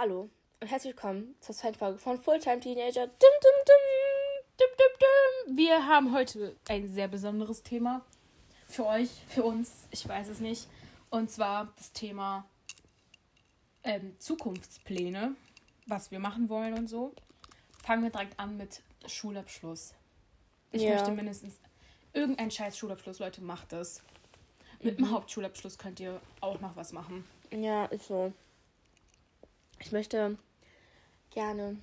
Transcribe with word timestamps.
Hallo 0.00 0.30
und 0.60 0.68
herzlich 0.68 0.94
willkommen 0.94 1.34
zur 1.40 1.56
zweiten 1.56 1.76
Folge 1.76 1.98
von 1.98 2.22
Fulltime 2.22 2.60
Teenager. 2.60 3.08
Dim, 3.08 3.34
dim, 3.42 3.64
dim, 3.66 4.60
dim, 4.60 4.68
dim, 4.78 5.48
dim. 5.48 5.56
Wir 5.56 5.88
haben 5.88 6.14
heute 6.14 6.54
ein 6.68 6.86
sehr 6.88 7.08
besonderes 7.08 7.64
Thema 7.64 8.02
für 8.68 8.86
euch, 8.86 9.10
für 9.26 9.42
uns, 9.42 9.88
ich 9.90 10.06
weiß 10.06 10.28
es 10.28 10.38
nicht. 10.38 10.68
Und 11.10 11.32
zwar 11.32 11.72
das 11.76 11.92
Thema 11.92 12.48
ähm, 13.82 14.14
Zukunftspläne, 14.20 15.34
was 15.88 16.12
wir 16.12 16.20
machen 16.20 16.48
wollen 16.48 16.74
und 16.74 16.86
so. 16.86 17.12
Fangen 17.82 18.04
wir 18.04 18.10
direkt 18.10 18.38
an 18.38 18.56
mit 18.56 18.82
Schulabschluss. 19.04 19.94
Ich 20.70 20.82
ja. 20.82 20.90
möchte 20.90 21.10
mindestens 21.10 21.58
irgendeinen 22.12 22.52
scheiß 22.52 22.78
Schulabschluss, 22.78 23.18
Leute, 23.18 23.40
macht 23.40 23.72
das. 23.72 24.04
Mit 24.80 25.00
mhm. 25.00 25.06
dem 25.06 25.10
Hauptschulabschluss 25.10 25.76
könnt 25.76 25.98
ihr 25.98 26.20
auch 26.40 26.60
noch 26.60 26.76
was 26.76 26.92
machen. 26.92 27.24
Ja, 27.50 27.86
ist 27.86 28.06
so. 28.06 28.32
Ich 29.80 29.92
möchte 29.92 30.36
gerne 31.30 31.76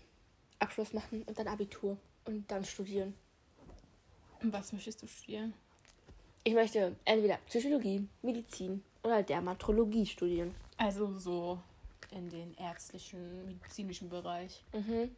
Abschluss 0.59 0.93
machen 0.93 1.23
und 1.23 1.37
dann 1.37 1.47
Abitur 1.47 1.97
und 2.25 2.49
dann 2.51 2.65
studieren. 2.65 3.13
Und 4.41 4.53
was 4.53 4.73
möchtest 4.73 5.01
du 5.01 5.07
studieren? 5.07 5.53
Ich 6.43 6.53
möchte 6.53 6.95
entweder 7.05 7.37
Psychologie, 7.47 8.07
Medizin 8.21 8.83
oder 9.03 9.23
Dermatologie 9.23 10.05
studieren. 10.05 10.53
Also 10.77 11.17
so 11.17 11.59
in 12.11 12.29
den 12.29 12.53
ärztlichen, 12.55 13.45
medizinischen 13.45 14.09
Bereich. 14.09 14.63
Mhm. 14.73 15.15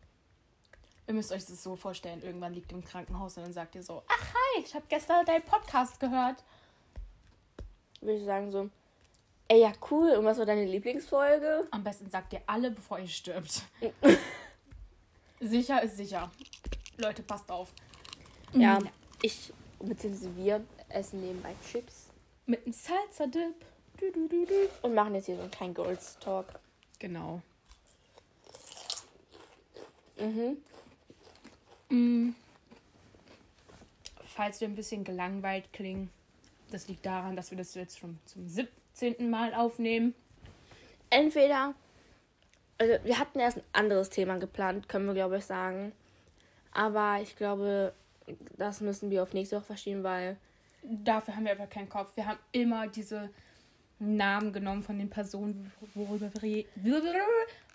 Ihr 1.07 1.13
müsst 1.13 1.31
euch 1.31 1.45
das 1.45 1.63
so 1.63 1.75
vorstellen, 1.75 2.21
irgendwann 2.21 2.53
liegt 2.53 2.71
ihr 2.71 2.77
im 2.77 2.83
Krankenhaus 2.83 3.37
und 3.37 3.43
dann 3.43 3.53
sagt 3.53 3.75
ihr 3.75 3.83
so, 3.83 4.03
ach 4.07 4.33
hi, 4.33 4.63
ich 4.63 4.75
habe 4.75 4.85
gestern 4.89 5.25
deinen 5.25 5.43
Podcast 5.43 5.99
gehört. 5.99 6.43
Würde 8.01 8.19
ich 8.19 8.25
sagen 8.25 8.51
so, 8.51 8.69
ey 9.47 9.61
ja 9.61 9.73
cool, 9.91 10.11
und 10.11 10.25
was 10.25 10.37
war 10.37 10.45
deine 10.45 10.65
Lieblingsfolge? 10.65 11.67
Am 11.71 11.83
besten 11.83 12.09
sagt 12.09 12.33
ihr 12.33 12.41
alle, 12.47 12.71
bevor 12.71 12.99
ihr 12.99 13.07
stirbt. 13.07 13.63
sicher 15.39 15.81
ist 15.83 15.97
sicher. 15.97 16.31
Leute, 16.97 17.23
passt 17.23 17.49
auf. 17.51 17.71
Ja, 18.53 18.79
mhm. 18.79 18.89
ich, 19.21 19.53
beziehungsweise 19.79 20.35
wir 20.35 20.65
essen 20.89 21.21
nebenbei 21.21 21.53
Chips. 21.69 22.09
Mit 22.45 22.65
einem 22.65 22.73
Salsa-Dip. 22.73 23.65
Und 24.83 24.93
machen 24.93 25.15
jetzt 25.15 25.25
hier 25.25 25.35
so 25.35 25.41
einen 25.41 25.51
kleinen 25.51 25.73
Girls 25.73 26.17
Talk. 26.19 26.59
Genau. 26.99 27.41
Mhm. 30.19 30.57
Mhm. 31.89 32.35
Falls 34.25 34.61
wir 34.61 34.67
ein 34.67 34.75
bisschen 34.75 35.03
gelangweilt 35.03 35.73
klingen, 35.73 36.11
das 36.69 36.87
liegt 36.87 37.05
daran, 37.05 37.35
dass 37.35 37.49
wir 37.49 37.57
das 37.57 37.73
jetzt 37.73 37.97
schon 37.97 38.19
zum 38.25 38.47
17. 38.97 39.29
Mal 39.29 39.53
aufnehmen. 39.53 40.13
Entweder, 41.09 41.73
also 42.77 42.93
wir 43.03 43.19
hatten 43.19 43.39
erst 43.39 43.57
ein 43.57 43.63
anderes 43.73 44.09
Thema 44.09 44.37
geplant, 44.37 44.89
können 44.89 45.05
wir 45.05 45.13
glaube 45.13 45.37
ich 45.37 45.45
sagen. 45.45 45.93
Aber 46.71 47.19
ich 47.21 47.35
glaube, 47.35 47.93
das 48.57 48.81
müssen 48.81 49.09
wir 49.09 49.23
auf 49.23 49.33
nächste 49.33 49.57
Woche 49.57 49.65
verschieben, 49.65 50.03
weil. 50.03 50.37
Dafür 50.83 51.35
haben 51.35 51.43
wir 51.43 51.51
einfach 51.51 51.69
keinen 51.69 51.89
Kopf. 51.89 52.15
Wir 52.15 52.27
haben 52.27 52.39
immer 52.51 52.87
diese 52.87 53.29
Namen 53.99 54.53
genommen 54.53 54.83
von 54.83 54.97
den 54.97 55.09
Personen, 55.09 55.71
worüber 55.95 56.31
wir, 56.41 56.65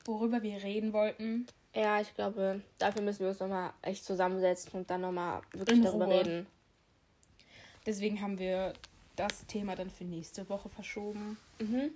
worüber 0.04 0.42
wir 0.42 0.62
reden 0.62 0.92
wollten. 0.92 1.46
Ja, 1.74 2.00
ich 2.00 2.14
glaube, 2.14 2.62
dafür 2.78 3.02
müssen 3.02 3.20
wir 3.20 3.28
uns 3.28 3.40
nochmal 3.40 3.72
echt 3.82 4.04
zusammensetzen 4.04 4.72
und 4.72 4.90
dann 4.90 5.00
nochmal 5.00 5.42
wirklich 5.52 5.78
In 5.78 5.84
darüber 5.84 6.06
Ruhe. 6.06 6.20
reden. 6.20 6.46
Deswegen 7.86 8.20
haben 8.20 8.38
wir 8.38 8.72
das 9.16 9.46
Thema 9.46 9.74
dann 9.76 9.90
für 9.90 10.04
nächste 10.04 10.48
Woche 10.48 10.68
verschoben. 10.68 11.36
Mhm. 11.58 11.90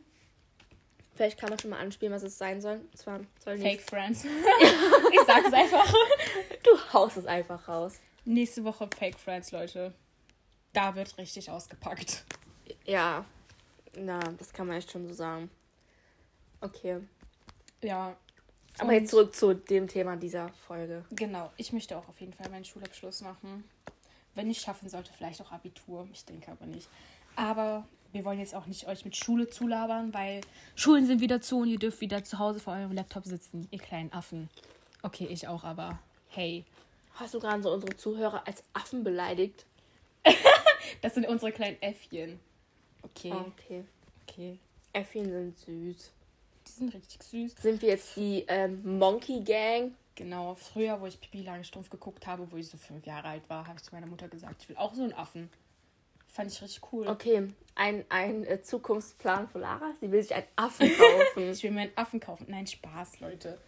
Vielleicht 1.15 1.39
kann 1.39 1.49
man 1.49 1.59
schon 1.59 1.71
mal 1.71 1.79
anspielen, 1.79 2.13
was 2.13 2.23
es 2.23 2.37
sein 2.37 2.61
soll. 2.61 2.81
Zwar 2.95 3.21
soll 3.43 3.57
Fake 3.57 3.81
Friends. 3.81 4.25
ich 5.13 5.21
sag's 5.27 5.53
einfach. 5.53 5.93
Du 6.63 6.93
haust 6.93 7.17
es 7.17 7.27
einfach 7.27 7.67
raus. 7.69 8.01
Nächste 8.25 8.65
Woche 8.65 8.89
Fake 8.99 9.19
Friends, 9.19 9.51
Leute. 9.51 9.95
Da 10.73 10.95
wird 10.95 11.17
richtig 11.17 11.51
ausgepackt. 11.51 12.25
Ja, 12.85 13.25
na, 13.97 14.21
das 14.37 14.53
kann 14.53 14.67
man 14.67 14.77
echt 14.77 14.91
schon 14.91 15.07
so 15.09 15.15
sagen. 15.15 15.51
Okay. 16.61 16.99
Ja. 17.83 18.17
Aber 18.79 18.93
jetzt 18.93 19.11
zurück 19.11 19.35
zu 19.35 19.55
dem 19.55 19.89
Thema 19.89 20.17
dieser 20.17 20.51
Folge. 20.67 21.05
Genau, 21.11 21.51
ich 21.57 21.73
möchte 21.73 21.97
auch 21.97 22.09
auf 22.09 22.21
jeden 22.21 22.35
Fall 22.35 22.51
meinen 22.51 22.65
Schulabschluss 22.65 23.23
machen. 23.23 23.65
Wenn 24.37 24.51
ich 24.51 24.61
schaffen 24.61 24.89
sollte, 24.89 25.11
vielleicht 25.13 25.41
auch 25.41 25.51
Abitur. 25.51 26.07
Ich 26.13 26.25
denke 26.25 26.53
aber 26.53 26.67
nicht. 26.67 26.89
Aber 27.35 27.85
wir 28.13 28.25
wollen 28.25 28.39
jetzt 28.39 28.55
auch 28.55 28.67
nicht 28.67 28.87
euch 28.87 29.05
mit 29.05 29.17
Schule 29.17 29.49
zulabern, 29.49 30.15
weil 30.15 30.43
Schulen 30.75 31.07
sind 31.07 31.21
wieder 31.21 31.41
zu 31.41 31.59
und 31.61 31.69
ihr 31.69 31.79
dürft 31.79 32.01
wieder 32.01 32.23
zu 32.23 32.39
Hause 32.39 32.61
vor 32.61 32.75
eurem 32.75 32.93
Laptop 32.93 33.25
sitzen, 33.25 33.67
ihr 33.71 33.79
kleinen 33.79 34.13
Affen. 34.13 34.49
Okay, 35.03 35.27
ich 35.27 35.49
auch, 35.49 35.65
aber 35.65 35.99
hey. 36.29 36.65
Hast 37.15 37.35
du 37.35 37.41
gerade 37.41 37.63
so 37.63 37.73
unsere 37.73 37.97
Zuhörer 37.97 38.47
als 38.47 38.63
Affen 38.75 39.03
beleidigt? 39.03 39.65
das 41.03 41.15
sind 41.15 41.27
unsere 41.27 41.51
kleinen 41.51 41.81
Äffchen. 41.81 42.39
Okay. 43.03 43.33
Ah, 43.33 43.47
okay. 43.47 43.85
Okay. 44.27 44.59
Äffchen 44.93 45.25
sind 45.31 45.59
süß. 45.59 46.11
Die 46.67 46.73
sind 46.73 46.95
richtig 46.95 47.23
süß. 47.23 47.55
Sind 47.61 47.81
wir 47.81 47.89
jetzt 47.89 48.17
die 48.17 48.45
ähm, 48.49 48.99
Monkey 48.99 49.41
Gang? 49.41 49.93
Genau, 50.17 50.55
früher, 50.55 51.01
wo 51.01 51.07
ich 51.07 51.21
Pipi 51.21 51.43
Langstrumpf 51.43 51.91
geguckt 51.91 52.27
habe, 52.27 52.51
wo 52.51 52.57
ich 52.57 52.69
so 52.69 52.79
fünf 52.79 53.07
Jahre 53.07 53.29
alt 53.29 53.49
war, 53.49 53.67
habe 53.67 53.77
ich 53.77 53.85
zu 53.85 53.95
meiner 53.95 54.07
Mutter 54.07 54.29
gesagt, 54.29 54.63
ich 54.63 54.69
will 54.71 54.77
auch 54.77 54.95
so 54.95 55.03
einen 55.03 55.13
Affen. 55.13 55.51
Fand 56.27 56.51
ich 56.51 56.61
richtig 56.63 56.93
cool. 56.93 57.07
Okay, 57.07 57.53
ein, 57.75 58.05
ein 58.09 58.45
äh, 58.45 58.63
Zukunftsplan 58.63 59.49
von 59.49 59.61
Lara. 59.61 59.93
Sie 60.01 60.11
will 60.11 60.23
sich 60.23 60.35
einen 60.35 60.47
Affen 60.57 60.91
kaufen. 60.91 61.51
ich 61.53 61.63
will 61.63 61.71
mir 61.71 61.83
einen 61.83 61.97
Affen 61.97 62.19
kaufen. 62.19 62.47
Nein, 62.49 62.67
Spaß, 62.67 63.21
Leute. 63.21 63.59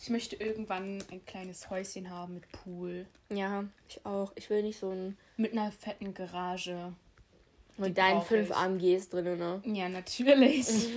Ich 0.00 0.08
möchte 0.10 0.36
irgendwann 0.36 1.02
ein 1.10 1.24
kleines 1.24 1.70
Häuschen 1.70 2.10
haben 2.10 2.34
mit 2.34 2.50
Pool. 2.52 3.06
Ja, 3.30 3.64
ich 3.88 4.04
auch. 4.04 4.32
Ich 4.36 4.48
will 4.48 4.62
nicht 4.62 4.78
so 4.78 4.90
ein. 4.90 5.16
Mit 5.36 5.52
einer 5.52 5.72
fetten 5.72 6.14
Garage. 6.14 6.92
Mit 7.78 7.98
deinen 7.98 8.22
fünf 8.22 8.50
ich. 8.50 8.56
AMGs 8.56 9.08
drin, 9.08 9.38
ne? 9.38 9.62
Ja, 9.64 9.88
natürlich. 9.88 10.68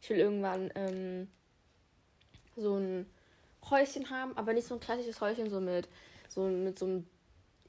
ich 0.00 0.10
will 0.10 0.18
irgendwann 0.18 0.70
ähm, 0.74 1.28
so 2.56 2.76
ein 2.76 3.06
Häuschen 3.70 4.10
haben, 4.10 4.36
aber 4.36 4.52
nicht 4.52 4.66
so 4.66 4.74
ein 4.74 4.80
klassisches 4.80 5.20
Häuschen, 5.20 5.50
so 5.50 5.60
mit 5.60 5.88
so, 6.28 6.42
mit 6.42 6.78
so 6.78 6.86
einem 6.86 7.06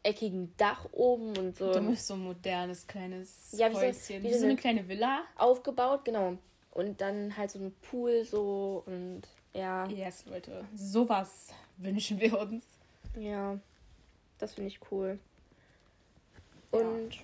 eckigen 0.04 0.54
Dach 0.58 0.86
oben 0.92 1.38
und 1.38 1.58
so. 1.58 1.74
Du 1.74 1.82
möchtest 1.82 2.08
so 2.08 2.14
ein 2.16 2.24
modernes 2.24 2.88
kleines 2.88 3.52
ja, 3.52 3.70
wie 3.70 3.76
Häuschen. 3.76 3.94
So, 3.94 4.14
wie, 4.14 4.24
wie 4.24 4.34
so 4.34 4.46
eine 4.46 4.56
kleine 4.56 4.88
Villa. 4.88 5.24
Aufgebaut, 5.36 6.06
genau. 6.06 6.38
Und 6.72 7.02
dann 7.02 7.36
halt 7.36 7.52
so 7.52 7.60
ein 7.60 7.74
Pool 7.90 8.24
so 8.24 8.84
und 8.86 9.24
ja. 9.54 9.88
Yes, 9.88 10.26
Leute. 10.26 10.66
Sowas 10.76 11.50
wünschen 11.78 12.20
wir 12.20 12.40
uns. 12.40 12.64
Ja. 13.18 13.60
Das 14.38 14.54
finde 14.54 14.70
ich 14.70 14.80
cool. 14.92 15.20
Und 16.72 17.16
ja 17.16 17.22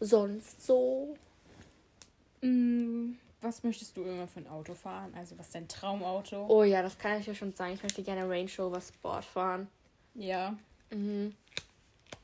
sonst 0.00 0.66
so? 0.66 1.16
Mm, 2.40 3.12
was 3.40 3.62
möchtest 3.62 3.96
du 3.96 4.02
immer 4.02 4.26
für 4.26 4.40
ein 4.40 4.48
Auto 4.48 4.74
fahren? 4.74 5.12
Also 5.16 5.38
was 5.38 5.46
ist 5.46 5.54
dein 5.54 5.68
Traumauto? 5.68 6.46
Oh 6.48 6.62
ja, 6.62 6.82
das 6.82 6.98
kann 6.98 7.20
ich 7.20 7.26
ja 7.26 7.34
schon 7.34 7.54
sagen. 7.54 7.74
Ich 7.74 7.82
möchte 7.82 8.02
gerne 8.02 8.28
Range 8.28 8.50
Rover 8.58 8.80
Sport 8.80 9.24
fahren. 9.24 9.68
Ja. 10.14 10.56
Mhm. 10.90 11.34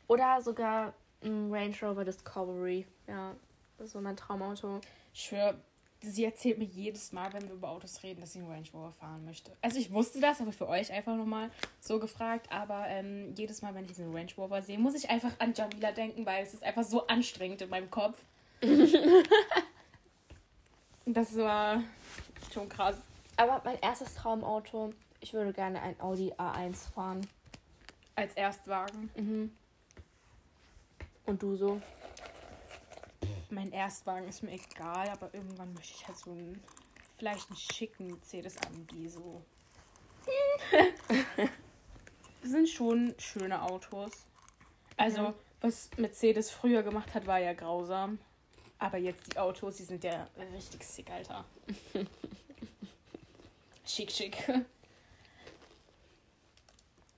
Oder 0.09 0.41
sogar 0.43 0.93
ein 1.22 1.53
Range 1.53 1.75
Rover 1.82 2.04
Discovery. 2.04 2.87
Ja, 3.06 3.34
das 3.78 3.88
ist 3.88 3.93
so 3.93 4.00
mein 4.00 4.16
Traumauto. 4.16 4.81
Ich 5.15 5.22
schwöre, 5.25 5.59
sie 6.00 6.25
erzählt 6.25 6.59
mir 6.59 6.65
jedes 6.65 7.12
Mal, 7.12 7.33
wenn 7.33 7.43
wir 7.48 7.54
über 7.54 7.71
Autos 7.71 8.03
reden, 8.03 8.21
dass 8.21 8.33
sie 8.33 8.41
einen 8.41 8.50
Range 8.50 8.69
Rover 8.75 8.93
fahren 8.93 9.25
möchte. 9.25 9.53
Also 9.62 9.78
ich 9.78 9.91
wusste 9.93 10.21
das, 10.21 10.41
aber 10.41 10.53
für 10.53 10.69
euch 10.69 10.93
einfach 10.93 11.16
nochmal 11.16 11.50
so 11.81 11.98
gefragt. 11.98 12.47
Aber 12.50 12.87
ähm, 12.88 13.34
jedes 13.37 13.62
Mal, 13.62 13.75
wenn 13.75 13.84
ich 13.84 13.93
diesen 13.93 14.15
Range 14.15 14.33
Rover 14.37 14.62
sehe, 14.62 14.78
muss 14.78 14.94
ich 14.94 15.09
einfach 15.09 15.33
an 15.38 15.54
Jamila 15.54 15.93
denken, 15.93 16.27
weil 16.27 16.43
es 16.43 16.54
ist 16.54 16.62
einfach 16.62 16.84
so 16.84 17.06
anstrengend 17.06 17.62
in 17.62 17.71
meinem 17.71 17.91
Kopf. 17.91 18.19
das 21.06 21.37
war 21.37 21.83
schon 22.53 22.69
krass. 22.69 22.97
Aber 23.37 23.61
mein 23.65 23.78
erstes 23.81 24.15
Traumauto, 24.15 24.92
ich 25.21 25.33
würde 25.33 25.53
gerne 25.53 25.80
ein 25.80 25.98
Audi 26.01 26.33
A1 26.33 26.92
fahren. 26.92 27.27
Als 28.15 28.33
Erstwagen? 28.34 29.10
Mhm. 29.15 29.53
Und 31.27 31.42
du 31.42 31.57
so? 31.57 31.80
Mein 33.51 33.72
Erstwagen 33.72 34.28
ist 34.28 34.42
mir 34.42 34.53
egal, 34.53 35.09
aber 35.10 35.33
irgendwann 35.33 35.72
möchte 35.75 35.95
ich 35.95 36.07
halt 36.07 36.19
so 36.19 36.30
einen, 36.30 36.63
vielleicht 37.19 37.48
einen 37.51 37.57
schicken 37.57 38.09
Mercedes 38.09 38.57
AMG 38.59 39.09
so. 39.09 39.42
das 42.42 42.51
sind 42.51 42.69
schon 42.69 43.15
schöne 43.19 43.63
Autos. 43.63 44.10
Also, 44.97 45.22
ja. 45.22 45.34
was 45.60 45.91
Mercedes 45.97 46.51
früher 46.51 46.83
gemacht 46.83 47.15
hat, 47.15 47.27
war 47.27 47.39
ja 47.39 47.53
grausam. 47.53 48.19
Aber 48.78 48.99
jetzt 48.99 49.33
die 49.33 49.39
Autos, 49.39 49.77
die 49.77 49.84
sind 49.84 50.05
ja 50.05 50.28
richtig 50.55 50.84
sick, 50.84 51.11
Alter. 51.11 51.45
schick, 53.87 54.11
schick. 54.13 54.37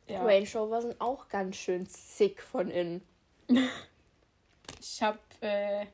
ja. 0.06 0.22
Range 0.22 0.48
Rover 0.54 0.82
sind 0.82 1.00
auch 1.00 1.28
ganz 1.28 1.56
schön 1.56 1.86
sick 1.86 2.42
von 2.42 2.70
innen. 2.70 3.02
ich 4.80 5.02
hab 5.02 5.18
äh, 5.40 5.86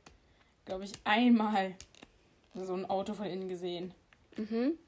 glaube 0.64 0.84
ich, 0.84 0.92
einmal 1.04 1.74
so 2.54 2.74
ein 2.74 2.88
Auto 2.88 3.14
von 3.14 3.26
innen 3.26 3.48
gesehen. 3.48 3.92
Mhm. 4.36 4.78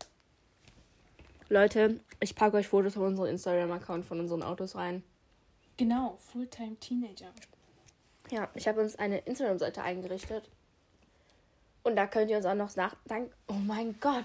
Leute, 1.49 2.01
ich 2.21 2.35
packe 2.35 2.57
euch 2.57 2.69
Fotos 2.69 2.95
von 2.95 3.05
unserem 3.05 3.29
Instagram-Account 3.31 4.05
von 4.05 4.21
unseren 4.21 4.43
Autos 4.43 4.75
rein. 4.75 5.03
Genau, 5.77 6.17
Fulltime 6.19 6.77
Teenager. 6.77 7.33
Ja, 8.31 8.49
ich 8.55 8.67
habe 8.67 8.81
uns 8.81 8.97
eine 8.97 9.19
Instagram-Seite 9.19 9.83
eingerichtet. 9.83 10.51
Und 11.87 11.95
da 11.95 12.09
könnt 12.09 12.31
ihr 12.33 12.37
uns 12.37 12.47
auch 12.47 12.57
noch 12.57 12.75
nach. 12.75 12.97
Dann, 13.05 13.31
oh 13.47 13.53
mein 13.53 13.95
Gott. 14.01 14.25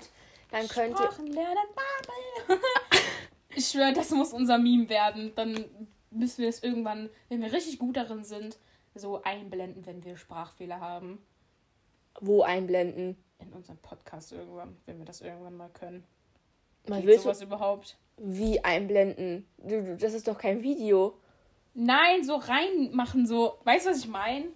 Dann 0.50 0.68
könnt 0.68 1.00
ihr. 1.00 1.06
Sprachen 1.06 1.28
lernen, 1.28 1.68
Babel. 2.48 2.60
ich 3.56 3.68
schwöre, 3.68 3.94
das 3.94 4.10
muss 4.10 4.34
unser 4.34 4.58
Meme 4.58 4.90
werden. 4.90 5.32
Dann 5.36 5.66
müssen 6.10 6.42
wir 6.42 6.50
es 6.50 6.64
irgendwann, 6.64 7.12
wenn 7.30 7.40
wir 7.40 7.54
richtig 7.54 7.78
gut 7.78 7.98
darin 7.98 8.24
sind, 8.24 8.58
so 8.96 9.22
einblenden, 9.22 9.86
wenn 9.86 10.04
wir 10.04 10.18
Sprachfehler 10.18 10.80
haben. 10.80 11.24
Wo 12.20 12.42
einblenden? 12.42 13.16
In 13.38 13.54
unserem 13.54 13.78
Podcast 13.78 14.32
irgendwann, 14.32 14.76
wenn 14.88 14.98
wir 14.98 15.06
das 15.06 15.22
irgendwann 15.22 15.56
mal 15.56 15.70
können. 15.70 16.04
Willst 16.88 17.20
du, 17.20 17.30
sowas 17.30 17.44
überhaupt? 17.44 17.96
wie 18.18 18.64
einblenden? 18.64 19.48
Das 20.00 20.14
ist 20.14 20.28
doch 20.28 20.38
kein 20.40 20.64
Video. 20.64 21.20
Nein, 21.76 22.24
so 22.24 22.38
reinmachen, 22.38 23.28
so. 23.28 23.60
Weißt 23.66 23.86
du, 23.86 23.92
was 23.92 24.00
ich 24.00 24.08
meine? 24.08 24.48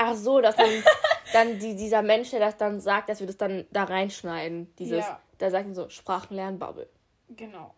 Ach 0.00 0.14
so, 0.14 0.40
dass 0.40 0.54
dann, 0.54 0.70
dann 1.32 1.58
die, 1.58 1.74
dieser 1.74 2.02
Mensch, 2.02 2.30
der 2.30 2.38
das 2.40 2.56
dann 2.56 2.80
sagt, 2.80 3.08
dass 3.08 3.18
wir 3.20 3.26
das 3.26 3.36
dann 3.36 3.66
da 3.72 3.84
reinschneiden. 3.84 4.72
Dieses, 4.76 5.04
Ja. 5.04 5.20
da 5.38 5.50
sagt 5.50 5.66
man 5.66 5.74
so, 5.74 5.88
Sprachenlernbubble. 5.88 6.88
Genau. 7.30 7.74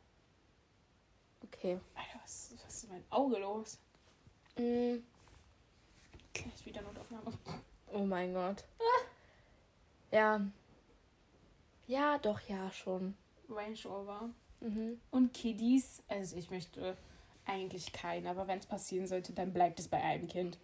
Okay. 1.45 1.79
Alter, 1.95 2.21
was, 2.23 2.55
was 2.65 2.75
ist 2.75 2.89
mein 2.91 3.03
Auge 3.11 3.39
los? 3.39 3.79
Mm, 4.57 4.97
Gleich 6.35 6.67
wieder 6.67 6.83
Notaufnahme. 6.83 7.33
oh 7.93 7.99
mein 8.05 8.35
Gott. 8.35 8.65
Ja. 10.13 10.41
Ja, 11.87 12.19
doch, 12.19 12.41
ja, 12.49 12.71
schon. 12.71 13.17
Range 13.49 13.79
Rover. 13.87 14.29
Mhm. 14.61 15.01
Und 15.11 15.33
Kiddies. 15.33 16.03
Also 16.09 16.37
ich 16.37 16.51
möchte 16.51 16.97
eigentlich 17.47 17.93
keinen, 17.93 18.27
aber 18.27 18.47
wenn 18.47 18.59
es 18.59 18.67
passieren 18.67 19.07
sollte, 19.07 19.33
dann 19.33 19.53
bleibt 19.53 19.81
es 19.81 19.89
bei 19.89 20.01
einem 20.03 20.29
Kind. 20.29 20.59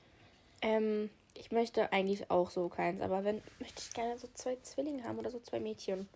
Ähm, 0.63 1.11
ich 1.39 1.51
möchte 1.53 1.93
eigentlich 1.93 2.31
auch 2.31 2.51
so 2.51 2.69
keins, 2.69 3.01
aber 3.01 3.25
wenn, 3.25 3.43
möchte 3.59 3.83
ich 3.83 3.93
gerne 3.93 4.19
so 4.19 4.29
zwei 4.35 4.57
Zwillinge 4.63 5.05
haben 5.05 5.19
oder 5.19 5.31
so 5.31 5.41
zwei 5.41 5.61
Mädchen. 5.61 6.09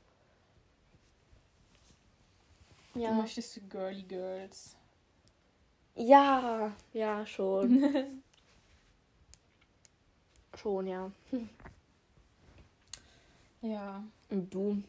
Du 2.94 3.00
Ja. 3.00 3.12
möchtest 3.12 3.56
du 3.56 3.60
Girly 3.62 4.02
Girls. 4.02 4.76
Ja, 5.94 6.72
ja, 6.92 7.26
schon. 7.26 8.22
schon, 10.56 10.86
ja. 10.86 11.10
Ja. 13.62 14.02
Und 14.30 14.52
du? 14.52 14.82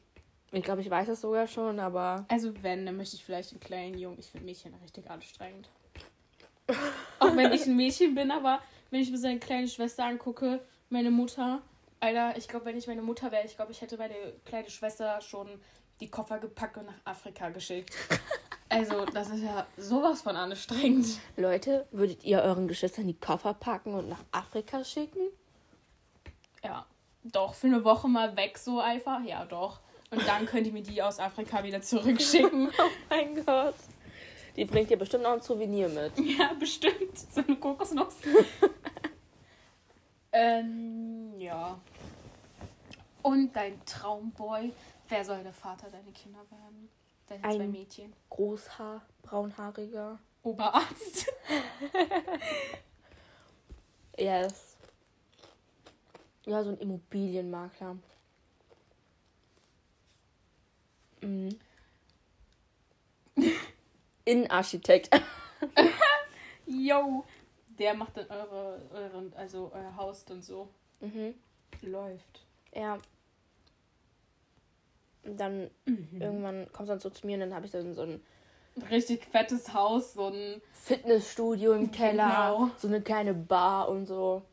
Ich 0.51 0.63
glaube, 0.63 0.81
ich 0.81 0.89
weiß 0.89 1.07
es 1.09 1.21
sogar 1.21 1.47
schon, 1.47 1.79
aber. 1.79 2.25
Also 2.27 2.51
wenn, 2.61 2.85
dann 2.85 2.97
möchte 2.97 3.15
ich 3.15 3.23
vielleicht 3.23 3.51
einen 3.51 3.59
kleinen 3.59 3.97
Jungen. 3.97 4.19
Ich 4.19 4.29
finde 4.29 4.45
Mädchen 4.45 4.73
richtig 4.75 5.09
anstrengend. 5.09 5.69
Auch 7.19 7.35
wenn 7.35 7.51
ich 7.51 7.65
ein 7.65 7.75
Mädchen 7.75 8.15
bin, 8.15 8.31
aber 8.31 8.61
wenn 8.91 9.01
ich 9.01 9.09
mir 9.09 9.17
seine 9.17 9.39
kleine 9.39 9.67
Schwester 9.67 10.05
angucke, 10.05 10.61
meine 10.89 11.09
Mutter, 11.09 11.61
Alter, 11.99 12.37
ich 12.37 12.47
glaube, 12.47 12.65
wenn 12.65 12.77
ich 12.77 12.87
meine 12.87 13.01
Mutter 13.01 13.31
wäre, 13.31 13.45
ich 13.45 13.55
glaube, 13.55 13.71
ich 13.71 13.81
hätte 13.81 13.97
meine 13.97 14.15
kleine 14.45 14.69
Schwester 14.69 15.19
schon 15.21 15.47
die 15.99 16.09
Koffer 16.09 16.39
gepackt 16.39 16.77
und 16.77 16.85
nach 16.85 16.99
Afrika 17.05 17.49
geschickt. 17.49 17.93
Also, 18.73 19.03
das 19.03 19.29
ist 19.29 19.43
ja 19.43 19.67
sowas 19.75 20.21
von 20.21 20.37
anstrengend. 20.37 21.19
Leute, 21.35 21.85
würdet 21.91 22.23
ihr 22.23 22.41
euren 22.41 22.69
Geschwistern 22.69 23.05
die 23.05 23.19
Koffer 23.19 23.53
packen 23.53 23.93
und 23.93 24.07
nach 24.07 24.23
Afrika 24.31 24.85
schicken? 24.85 25.19
Ja, 26.63 26.85
doch, 27.25 27.53
für 27.53 27.67
eine 27.67 27.83
Woche 27.83 28.07
mal 28.07 28.33
weg 28.37 28.57
so 28.57 28.79
einfach. 28.79 29.25
Ja, 29.25 29.43
doch. 29.43 29.81
Und 30.09 30.25
dann 30.25 30.45
könnt 30.45 30.67
ihr 30.67 30.71
mir 30.71 30.83
die 30.83 31.03
aus 31.03 31.19
Afrika 31.19 31.61
wieder 31.65 31.81
zurückschicken. 31.81 32.71
Oh 32.79 32.89
mein 33.09 33.45
Gott. 33.45 33.75
Die 34.55 34.65
bringt 34.65 34.91
ihr 34.91 34.97
bestimmt 34.97 35.23
noch 35.23 35.31
ein 35.33 35.41
Souvenir 35.41 35.87
mit. 35.89 36.13
Ja, 36.37 36.53
bestimmt. 36.53 37.17
So 37.17 37.41
eine 37.41 37.55
Kokosnuss. 37.55 38.15
ähm, 40.31 41.39
ja. 41.39 41.79
Und 43.21 43.55
dein 43.55 43.83
Traumboy. 43.85 44.73
Wer 45.09 45.25
soll 45.25 45.43
der 45.43 45.53
Vater 45.53 45.89
deiner 45.89 46.11
Kinder 46.11 46.39
werden? 46.49 46.89
Deine 47.27 47.41
zwei 47.41 47.63
Ein- 47.63 47.71
Mädchen. 47.71 48.13
Großhaar, 48.29 49.01
braunhaariger. 49.23 50.19
Oberarzt. 50.43 51.31
Yes. 54.17 54.75
Ja, 56.45 56.63
so 56.63 56.69
ein 56.71 56.77
Immobilienmakler. 56.77 57.95
Mhm. 61.21 61.57
Innenarchitekt. 64.25 65.09
Yo. 66.65 67.23
Der 67.79 67.93
macht 67.93 68.17
dann 68.17 68.27
eure, 68.29 68.81
euren, 68.93 69.33
also 69.35 69.71
euer 69.73 69.95
Haus 69.95 70.25
dann 70.25 70.41
so. 70.41 70.69
mhm. 70.99 71.33
Läuft. 71.81 72.45
Ja. 72.75 72.99
Und 75.23 75.39
dann 75.39 75.69
irgendwann 75.87 76.67
kommst 76.73 76.89
du 76.89 76.93
dann 76.93 76.99
so 76.99 77.09
zu 77.09 77.25
mir 77.25 77.35
und 77.35 77.41
dann 77.41 77.53
habe 77.53 77.65
ich 77.65 77.71
dann 77.71 77.93
so 77.93 78.01
ein 78.03 78.21
Richtig 78.89 79.25
fettes 79.25 79.73
Haus, 79.73 80.13
so 80.13 80.27
ein. 80.27 80.61
Fitnessstudio 80.71 81.73
im 81.73 81.91
Keller, 81.91 82.29
Genau. 82.55 82.71
so 82.77 82.87
eine 82.87 83.01
kleine 83.01 83.33
Bar 83.33 83.89
und 83.89 84.05
so. 84.05 84.43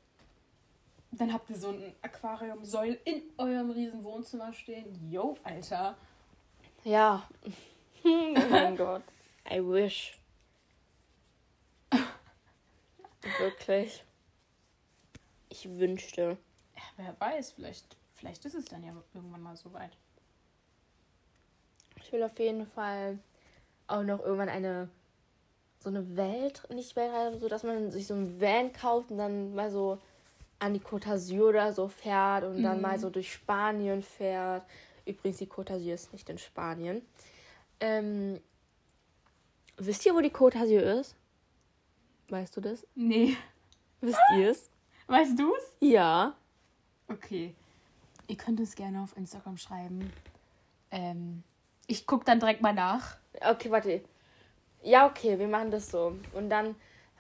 Dann 1.12 1.32
habt 1.32 1.48
ihr 1.50 1.56
so 1.56 1.68
ein 1.68 1.94
Aquarium 2.02 2.64
soll 2.64 2.98
in 3.04 3.22
eurem 3.38 3.70
riesen 3.70 4.02
Wohnzimmer 4.04 4.52
stehen. 4.52 5.08
Yo, 5.10 5.36
Alter. 5.44 5.96
Ja. 6.84 7.28
oh 8.04 8.08
mein 8.50 8.76
Gott. 8.76 9.02
I 9.50 9.60
wish. 9.60 10.18
Wirklich. 13.38 14.04
Ich 15.48 15.68
wünschte. 15.78 16.36
Ja, 16.76 16.82
wer 16.96 17.20
weiß, 17.20 17.52
vielleicht, 17.52 17.96
vielleicht 18.14 18.44
ist 18.44 18.54
es 18.54 18.66
dann 18.66 18.84
ja 18.84 18.92
irgendwann 19.14 19.42
mal 19.42 19.56
so 19.56 19.72
weit. 19.72 19.90
Ich 22.02 22.12
will 22.12 22.22
auf 22.22 22.38
jeden 22.38 22.66
Fall 22.66 23.18
auch 23.86 24.02
noch 24.02 24.20
irgendwann 24.20 24.48
eine 24.48 24.88
so 25.80 25.88
eine 25.90 26.16
Welt, 26.16 26.62
nicht 26.70 26.96
Weltreise, 26.96 27.38
so 27.38 27.48
dass 27.48 27.62
man 27.62 27.92
sich 27.92 28.06
so 28.06 28.14
ein 28.14 28.40
Van 28.40 28.72
kauft 28.72 29.10
und 29.10 29.18
dann 29.18 29.54
mal 29.54 29.70
so 29.70 29.98
an 30.58 30.74
die 30.74 30.80
Côte 30.80 31.06
d'Azur 31.06 31.50
oder 31.50 31.72
so 31.72 31.86
fährt 31.86 32.42
und 32.44 32.62
dann 32.62 32.78
Mhm. 32.78 32.82
mal 32.82 32.98
so 32.98 33.10
durch 33.10 33.32
Spanien 33.32 34.02
fährt. 34.02 34.64
Übrigens, 35.06 35.38
die 35.38 35.46
Côte 35.46 35.74
d'Azur 35.74 35.94
ist 35.94 36.12
nicht 36.12 36.28
in 36.28 36.38
Spanien. 36.38 37.02
Ähm, 37.80 38.40
wisst 39.78 40.04
ihr, 40.06 40.14
wo 40.14 40.20
die 40.20 40.30
d'Azur 40.30 41.00
ist? 41.00 41.16
Weißt 42.28 42.56
du 42.56 42.60
das? 42.60 42.86
Nee. 42.94 43.36
Wisst 44.00 44.20
ihr 44.36 44.50
es? 44.50 44.70
Weißt 45.06 45.38
du's? 45.38 45.76
Ja. 45.80 46.34
Okay. 47.08 47.54
Ihr 48.26 48.36
könnt 48.36 48.60
es 48.60 48.74
gerne 48.74 49.02
auf 49.02 49.16
Instagram 49.16 49.56
schreiben. 49.56 50.12
Ähm, 50.90 51.42
ich 51.86 52.06
guck 52.06 52.24
dann 52.26 52.40
direkt 52.40 52.60
mal 52.60 52.74
nach. 52.74 53.16
Okay, 53.40 53.70
warte. 53.70 54.02
Ja, 54.82 55.06
okay, 55.06 55.38
wir 55.38 55.48
machen 55.48 55.70
das 55.70 55.90
so. 55.90 56.14
Und 56.34 56.50
dann 56.50 56.74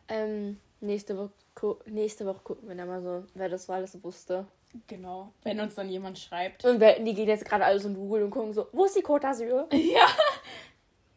ähm, 0.08 0.60
nächste, 0.80 1.16
Woche, 1.16 1.78
nächste 1.86 2.26
Woche 2.26 2.40
gucken 2.44 2.68
wir 2.68 2.76
dann 2.76 2.88
mal 2.88 3.02
so, 3.02 3.24
wer 3.34 3.48
das 3.48 3.68
war, 3.68 3.76
alles 3.76 4.02
wusste. 4.04 4.46
Genau. 4.86 5.32
Wenn 5.42 5.58
uns 5.60 5.74
dann 5.74 5.88
jemand 5.88 6.18
schreibt. 6.18 6.64
Und 6.64 6.78
wer, 6.78 7.00
die 7.00 7.14
gehen 7.14 7.28
jetzt 7.28 7.46
gerade 7.46 7.64
alles 7.64 7.86
in 7.86 7.94
Google 7.94 8.24
und 8.24 8.30
gucken 8.30 8.52
so, 8.52 8.68
wo 8.72 8.84
ist 8.84 8.96
die 8.96 9.02
Côte 9.04 9.22
d'Azur? 9.22 9.66
Ja. 9.74 10.06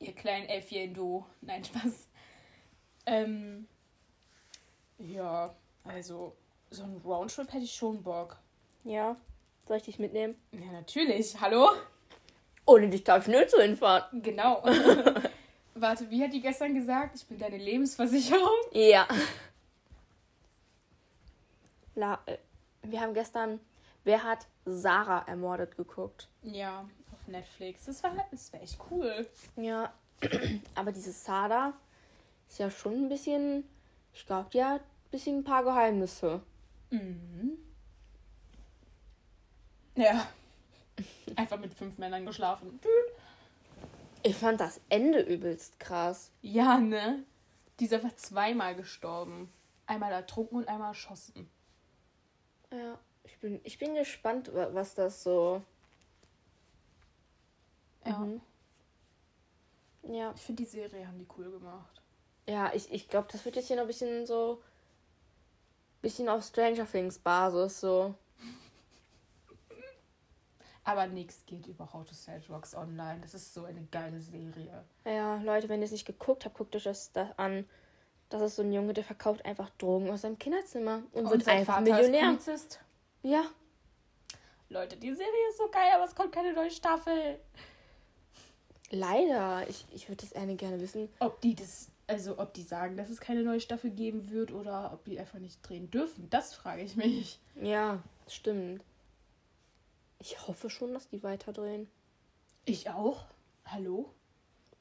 Ihr 0.01 0.13
kleinen 0.13 0.50
Elfchen, 0.50 0.96
du. 0.96 1.24
Nein, 1.41 1.63
Spaß. 1.63 2.10
Ähm, 3.05 3.67
ja, 4.98 5.53
also 5.84 6.36
so 6.72 6.84
ein 6.84 7.00
Roundtrip 7.05 7.53
hätte 7.53 7.65
ich 7.65 7.74
schon 7.74 8.01
Bock. 8.01 8.38
Ja. 8.84 9.15
Soll 9.67 9.77
ich 9.77 9.84
dich 9.84 10.00
mitnehmen? 10.00 10.36
Ja, 10.53 10.72
natürlich. 10.72 11.39
Hallo? 11.39 11.70
Ohne 12.65 12.89
dich 12.89 13.03
darf 13.03 13.27
ich 13.27 13.31
nirgendwo 13.31 13.62
hinfahren. 13.62 14.24
Genau. 14.24 14.63
Warte, 15.75 16.10
wie 16.10 16.24
hat 16.24 16.34
die 16.34 16.41
gestern 16.41 16.74
gesagt? 16.74 17.17
Ich 17.17 17.27
bin 17.27 17.38
deine 17.38 17.58
Lebensversicherung. 17.58 18.50
Ja. 18.72 19.08
La, 21.93 22.20
äh, 22.25 22.38
wir 22.81 23.01
haben 23.01 23.13
gestern, 23.13 23.60
wer 24.03 24.24
hat 24.24 24.48
Sarah 24.65 25.27
ermordet 25.27 25.77
geguckt? 25.77 26.27
Ja, 26.41 26.89
auf 27.22 27.28
Netflix. 27.28 27.86
Das 27.86 28.04
war, 28.04 28.13
das 28.32 28.51
war 28.54 28.62
echt 28.62 28.78
cool. 28.90 29.28
Ja. 29.56 29.94
Aber 30.75 30.92
diese 30.92 31.12
Sada 31.12 31.74
ist 32.50 32.60
ja 32.60 32.70
schon 32.70 32.94
ein 33.06 33.10
bisschen, 33.10 33.63
ich 34.13 34.25
glaube, 34.25 34.50
die 34.54 34.63
hat 34.63 34.82
ein 34.82 35.10
bisschen 35.12 35.40
ein 35.40 35.44
paar 35.44 35.63
Geheimnisse. 35.63 36.42
Mhm. 36.90 37.58
Ja. 39.96 40.28
Einfach 41.36 41.60
mit 41.60 41.74
fünf 41.74 41.98
Männern 41.98 42.25
geschlafen. 42.25 42.80
Ich 44.24 44.36
fand 44.36 44.60
das 44.60 44.80
Ende 44.90 45.22
übelst 45.22 45.80
krass. 45.80 46.30
Ja, 46.42 46.78
ne? 46.78 47.24
Dieser 47.80 48.04
war 48.04 48.16
zweimal 48.18 48.75
gestorben. 48.75 49.51
Einmal 49.88 50.12
ertrunken 50.12 50.60
und 50.60 50.68
einmal 50.68 50.90
erschossen. 50.90 51.50
Ja, 52.72 52.98
ich 53.24 53.38
bin, 53.40 53.60
ich 53.63 53.78
bin 53.80 53.96
gespannt, 53.96 54.54
wa- 54.54 54.70
was 54.74 54.94
das 54.94 55.24
so. 55.24 55.63
Ja. 58.05 58.17
Mhm. 58.20 58.41
Ja. 60.03 60.34
Ich 60.36 60.41
finde, 60.41 60.63
die 60.63 60.70
Serie 60.70 61.08
haben 61.08 61.20
die 61.20 61.27
cool 61.38 61.51
gemacht. 61.51 62.01
Ja, 62.48 62.72
ich, 62.74 62.91
ich 62.91 63.08
glaube, 63.08 63.27
das 63.31 63.46
wird 63.46 63.55
jetzt 63.55 63.67
hier 63.67 63.75
noch 63.75 63.84
ein 63.84 63.88
bisschen 63.88 64.25
so. 64.25 64.62
Bisschen 66.01 66.29
auf 66.29 66.43
Stranger 66.43 66.89
Things 66.89 67.20
Basis, 67.20 67.79
so. 67.79 68.15
Aber 70.84 71.05
nichts 71.05 71.46
geht 71.46 71.67
über 71.67 71.93
How 71.93 72.08
to 72.08 72.13
Sell 72.13 72.41
Drugs 72.41 72.74
Online. 72.75 73.20
Das 73.22 73.36
ist 73.36 73.53
so 73.53 73.65
eine 73.65 73.84
geile 73.91 74.20
Serie. 74.20 74.84
Ja, 75.05 75.36
Leute, 75.43 75.70
wenn 75.70 75.79
ihr 75.79 75.86
es 75.86 75.91
nicht 75.91 76.08
geguckt 76.08 76.43
habt, 76.43 76.58
guckt 76.58 76.75
euch 76.75 76.84
das, 76.84 77.12
das 77.12 77.38
an. 77.38 77.70
Das 78.29 78.41
ist 78.41 78.55
so 78.55 78.63
ein 78.63 78.72
Junge, 78.72 78.93
der 78.93 79.03
verkauft 79.03 79.46
einfach 79.46 79.70
Drogen 79.72 80.10
aus 80.10 80.22
seinem 80.22 80.39
Kinderzimmer 80.39 81.03
und, 81.12 81.29
wird 81.29 81.43
sein 81.43 81.60
einfach 81.60 81.75
Vater 81.75 81.93
Millionär. 81.93 82.38
Ja. 83.24 83.43
Leute, 84.70 84.96
die 84.98 85.13
Serie 85.13 85.50
ist 85.50 85.58
so 85.58 85.70
geil, 85.70 85.91
aber 85.93 86.05
es 86.05 86.15
kommt 86.15 86.31
keine 86.31 86.53
neue 86.53 86.72
Staffel. 86.72 87.39
Leider. 88.91 89.67
Ich, 89.69 89.86
ich 89.93 90.07
würde 90.10 90.21
das 90.21 90.31
gerne 90.31 90.55
gerne 90.55 90.79
wissen. 90.79 91.10
Ob 91.19 91.41
die 91.41 91.55
das, 91.55 91.89
also 92.07 92.38
ob 92.38 92.53
die 92.53 92.63
sagen, 92.63 92.98
dass 92.98 93.10
es 93.10 93.19
keine 93.19 93.43
neue 93.43 93.62
Staffel 93.62 93.89
geben 93.89 94.29
wird 94.29 94.51
oder 94.51 94.91
ob 94.93 95.05
die 95.05 95.19
einfach 95.19 95.39
nicht 95.39 95.67
drehen 95.67 95.89
dürfen, 95.89 96.29
das 96.29 96.53
frage 96.53 96.83
ich 96.83 96.95
mich. 96.95 97.39
Ja, 97.55 98.03
stimmt. 98.27 98.83
Ich 100.19 100.48
hoffe 100.48 100.69
schon, 100.69 100.93
dass 100.93 101.10
die 101.10 101.24
weiterdrehen. 101.24 101.88
Ich 102.65 102.89
auch. 102.89 103.25
Hallo? 103.65 104.13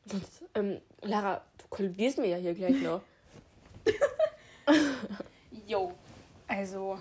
Sonst, 0.07 0.45
ähm, 0.55 0.81
Lara, 1.03 1.45
du 1.59 1.69
kollidierst 1.69 2.19
mir 2.19 2.27
ja 2.27 2.37
hier 2.37 2.55
gleich 2.55 2.81
noch. 2.83 3.03
Jo. 5.67 5.93
Also. 6.49 6.99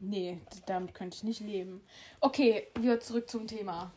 Nee, 0.00 0.38
damit 0.66 0.94
könnte 0.94 1.16
ich 1.16 1.24
nicht 1.24 1.40
leben. 1.40 1.82
Okay, 2.20 2.68
wieder 2.78 3.00
zurück 3.00 3.28
zum 3.28 3.46
Thema. 3.46 3.92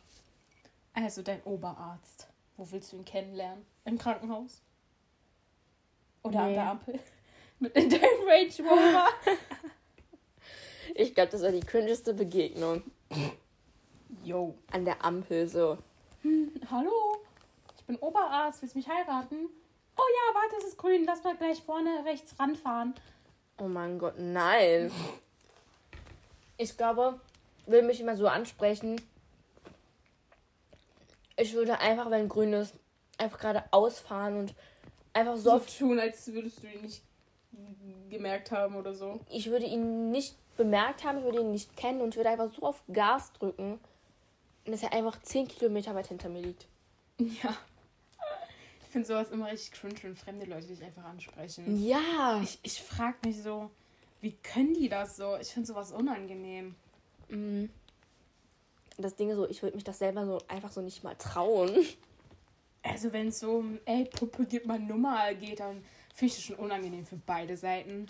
Also 0.93 1.21
dein 1.21 1.41
Oberarzt. 1.43 2.27
Wo 2.57 2.69
willst 2.71 2.91
du 2.91 2.97
ihn 2.97 3.05
kennenlernen? 3.05 3.65
Im 3.85 3.97
Krankenhaus? 3.97 4.61
Oder 6.23 6.41
an 6.41 6.47
Nee. 6.49 6.53
der 6.55 6.69
Ampel? 6.69 6.99
Mit 7.59 7.75
in 7.75 7.89
deinem 7.89 8.27
Range 8.27 8.69
Rover? 8.69 9.07
Ich 10.93 11.15
glaube, 11.15 11.31
das 11.31 11.41
war 11.41 11.51
die 11.51 11.61
cringeste 11.61 12.13
Begegnung. 12.13 12.83
Jo. 14.25 14.55
An 14.73 14.83
der 14.83 15.01
Ampel 15.05 15.47
so. 15.47 15.77
Hallo? 16.69 17.17
Ich 17.77 17.85
bin 17.85 17.95
Oberarzt. 17.95 18.61
Willst 18.61 18.75
du 18.75 18.79
mich 18.79 18.89
heiraten? 18.89 19.47
Oh 19.95 20.01
ja, 20.01 20.35
warte, 20.35 20.57
es 20.57 20.65
ist 20.65 20.77
grün. 20.77 21.05
Lass 21.05 21.23
mal 21.23 21.37
gleich 21.37 21.61
vorne 21.63 22.03
rechts 22.03 22.37
ranfahren. 22.37 22.93
Oh 23.57 23.69
mein 23.69 23.99
Gott, 23.99 24.15
nein. 24.17 24.91
Ich 26.57 26.75
glaube, 26.77 27.19
will 27.67 27.81
mich 27.83 28.01
immer 28.01 28.17
so 28.17 28.27
ansprechen. 28.27 29.01
Ich 31.41 31.53
würde 31.53 31.79
einfach, 31.79 32.09
wenn 32.11 32.29
grün 32.29 32.53
ist, 32.53 32.73
einfach 33.17 33.39
gerade 33.39 33.63
ausfahren 33.71 34.37
und 34.37 34.53
einfach 35.13 35.35
so 35.35 35.41
So 35.43 35.53
oft. 35.53 35.77
tun, 35.77 35.99
als 35.99 36.31
würdest 36.31 36.63
du 36.63 36.67
ihn 36.67 36.81
nicht 36.81 37.01
gemerkt 38.09 38.51
haben 38.51 38.75
oder 38.75 38.93
so. 38.93 39.19
Ich 39.29 39.49
würde 39.49 39.65
ihn 39.65 40.11
nicht 40.11 40.35
bemerkt 40.57 41.03
haben, 41.03 41.19
ich 41.19 41.23
würde 41.23 41.41
ihn 41.41 41.51
nicht 41.51 41.75
kennen 41.75 42.01
und 42.01 42.09
ich 42.09 42.17
würde 42.17 42.29
einfach 42.29 42.53
so 42.53 42.61
auf 42.63 42.83
Gas 42.91 43.31
drücken, 43.33 43.79
dass 44.65 44.83
er 44.83 44.93
einfach 44.93 45.21
10 45.21 45.47
Kilometer 45.47 45.95
weit 45.95 46.07
hinter 46.07 46.29
mir 46.29 46.41
liegt. 46.41 46.67
Ja. 47.17 47.55
Ich 48.81 48.87
finde 48.91 49.07
sowas 49.07 49.29
immer 49.31 49.47
richtig 49.49 49.71
cringe, 49.71 49.95
wenn 50.01 50.15
fremde 50.15 50.45
Leute 50.45 50.67
dich 50.67 50.83
einfach 50.83 51.05
ansprechen. 51.05 51.81
Ja. 51.81 52.41
Ich, 52.43 52.59
ich 52.63 52.81
frage 52.81 53.15
mich 53.25 53.41
so, 53.41 53.71
wie 54.19 54.33
können 54.43 54.73
die 54.73 54.89
das 54.89 55.15
so? 55.15 55.37
Ich 55.37 55.47
finde 55.47 55.67
sowas 55.67 55.91
unangenehm. 55.93 56.75
Mhm. 57.29 57.69
Das 58.97 59.15
Ding 59.15 59.29
ist 59.29 59.37
so, 59.37 59.49
ich 59.49 59.63
würde 59.63 59.75
mich 59.75 59.83
das 59.83 59.99
selber 59.99 60.25
so 60.25 60.39
einfach 60.47 60.71
so 60.71 60.81
nicht 60.81 61.03
mal 61.03 61.15
trauen. 61.15 61.85
Also 62.83 63.13
wenn 63.13 63.27
es 63.27 63.39
so 63.39 63.57
um, 63.57 63.79
ey, 63.85 64.05
Puppe, 64.05 64.45
gib 64.45 64.65
mal 64.65 64.79
Nummer 64.79 65.33
geht, 65.35 65.59
dann 65.59 65.83
finde 66.13 66.31
ich 66.31 66.35
das 66.35 66.43
schon 66.43 66.55
unangenehm 66.55 67.05
für 67.05 67.17
beide 67.17 67.55
Seiten. 67.55 68.07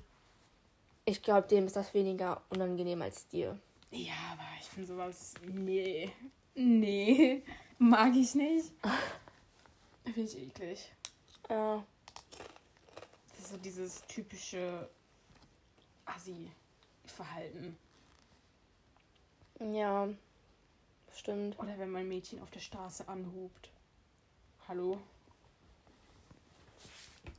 Ich 1.05 1.21
glaube, 1.21 1.47
dem 1.47 1.65
ist 1.65 1.75
das 1.75 1.93
weniger 1.93 2.41
unangenehm 2.49 3.01
als 3.01 3.27
dir. 3.27 3.59
Ja, 3.91 4.13
aber 4.31 4.43
ich 4.59 4.67
finde 4.67 4.87
sowas, 4.87 5.33
nee. 5.45 6.09
Nee, 6.55 7.43
mag 7.77 8.15
ich 8.15 8.35
nicht. 8.35 8.71
Finde 10.03 10.21
ich 10.21 10.37
eklig. 10.37 10.91
Ja. 11.49 11.83
Das 13.29 13.39
ist 13.39 13.51
so 13.51 13.57
dieses 13.57 14.01
typische 14.07 14.89
Assi-Verhalten. 16.05 17.77
Ja. 19.59 20.09
Stimmt. 21.15 21.57
Oder 21.59 21.77
wenn 21.77 21.91
man 21.91 22.07
Mädchen 22.07 22.41
auf 22.41 22.49
der 22.51 22.59
Straße 22.59 23.07
anhubt. 23.07 23.69
Hallo? 24.67 24.97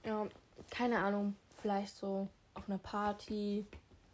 Ja, 0.05 0.27
keine 0.71 0.99
Ahnung. 0.99 1.37
Vielleicht 1.61 1.97
so 1.97 2.29
auf 2.55 2.69
einer 2.69 2.79
Party. 2.79 3.65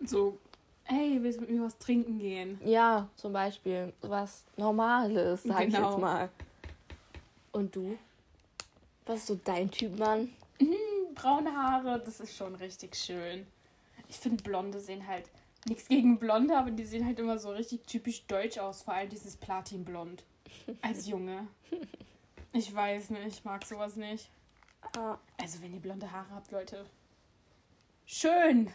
So, 0.05 0.39
hey, 0.85 1.19
willst 1.23 1.39
du 1.39 1.43
mit 1.43 1.51
mir 1.51 1.63
was 1.63 1.79
trinken 1.79 2.19
gehen? 2.19 2.61
Ja, 2.65 3.09
zum 3.17 3.33
Beispiel. 3.33 3.93
Was 4.03 4.45
Normales, 4.57 5.43
sag 5.43 5.67
ich 5.69 5.75
Genau. 5.75 5.91
jetzt 5.93 6.01
mal. 6.01 6.29
Und 7.53 7.75
du? 7.75 7.99
Was 9.07 9.21
ist 9.21 9.27
so 9.29 9.39
dein 9.43 9.71
Typ, 9.71 9.99
Mann? 9.99 10.33
Hm, 10.59 11.15
braune 11.15 11.51
Haare, 11.51 11.99
das 12.05 12.21
ist 12.21 12.37
schon 12.37 12.55
richtig 12.57 12.95
schön. 12.95 13.47
Ich 14.09 14.17
finde, 14.17 14.43
Blonde 14.43 14.79
sehen 14.81 15.07
halt, 15.07 15.31
nichts 15.69 15.89
gegen 15.89 16.19
Blonde, 16.19 16.57
aber 16.57 16.71
die 16.71 16.85
sehen 16.85 17.05
halt 17.07 17.19
immer 17.19 17.39
so 17.39 17.51
richtig 17.51 17.87
typisch 17.87 18.27
deutsch 18.27 18.59
aus. 18.59 18.83
Vor 18.83 18.95
allem 18.95 19.09
dieses 19.09 19.37
Platinblond. 19.37 20.25
Als 20.83 21.07
Junge. 21.07 21.47
Ich 22.53 22.75
weiß 22.75 23.11
nicht, 23.11 23.27
ich 23.27 23.45
mag 23.45 23.65
sowas 23.65 23.97
nicht. 23.97 24.31
Ah, 24.97 25.19
Also, 25.41 25.61
wenn 25.63 25.75
ihr 25.75 25.81
blonde 25.81 26.11
Haare 26.11 26.31
habt, 26.35 26.51
Leute. 26.51 26.85
Schön. 28.07 28.71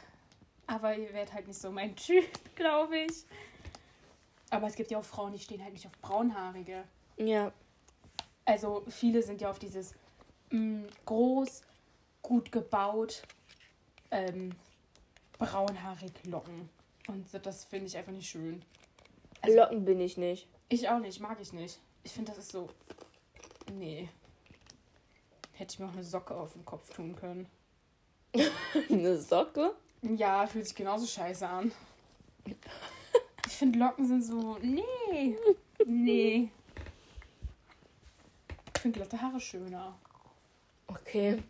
Aber 0.68 0.96
ihr 0.96 1.12
werdet 1.14 1.34
halt 1.34 1.48
nicht 1.48 1.60
so 1.60 1.72
mein 1.72 1.96
Typ, 1.98 2.26
glaube 2.56 2.98
ich. 3.00 3.26
Aber 4.50 4.68
es 4.68 4.76
gibt 4.76 4.92
ja 4.92 5.00
auch 5.00 5.04
Frauen, 5.06 5.34
die 5.34 5.40
stehen 5.40 5.64
halt 5.64 5.74
nicht 5.74 5.88
auf 5.88 5.98
braunhaarige. 6.02 6.84
ja. 7.18 7.52
Also 8.46 8.84
viele 8.90 9.24
sind 9.24 9.40
ja 9.40 9.50
auf 9.50 9.58
dieses 9.58 9.94
mh, 10.50 10.86
groß, 11.06 11.62
gut 12.22 12.52
gebaut, 12.52 13.24
ähm, 14.12 14.52
braunhaarig 15.40 16.12
Locken. 16.26 16.68
Und 17.08 17.28
das 17.46 17.66
finde 17.66 17.88
ich 17.88 17.98
einfach 17.98 18.12
nicht 18.12 18.30
schön. 18.30 18.64
Also- 19.42 19.58
Locken 19.58 19.86
bin 19.86 20.00
ich 20.00 20.18
nicht. 20.18 20.48
Ich 20.70 20.88
auch 20.90 21.00
nicht, 21.00 21.20
mag 21.20 21.40
ich 21.42 21.54
nicht. 21.54 21.80
Ich 22.04 22.12
finde, 22.14 22.32
das 22.32 22.40
ist 22.40 22.52
so. 22.52 22.70
Nee. 23.74 24.10
Hätte 25.54 25.74
ich 25.74 25.80
mir 25.80 25.86
auch 25.88 25.94
eine 25.94 26.04
Socke 26.04 26.36
auf 26.36 26.54
den 26.54 26.66
Kopf 26.66 26.94
tun 26.94 27.16
können. 27.16 27.48
Eine 28.90 29.18
Socke? 29.20 29.76
Ja, 30.02 30.48
fühlt 30.48 30.66
sich 30.66 30.76
genauso 30.76 31.06
scheiße 31.06 31.48
an. 31.48 31.72
Ich 33.46 33.54
finde, 33.54 33.78
Locken 33.80 34.08
sind 34.08 34.24
so. 34.24 34.58
Nee. 34.60 35.38
Nee. 35.86 36.50
Ich 38.76 38.82
finde 38.82 39.00
glatte 39.00 39.22
Haare 39.22 39.40
schöner. 39.40 39.96
Okay. 40.88 41.44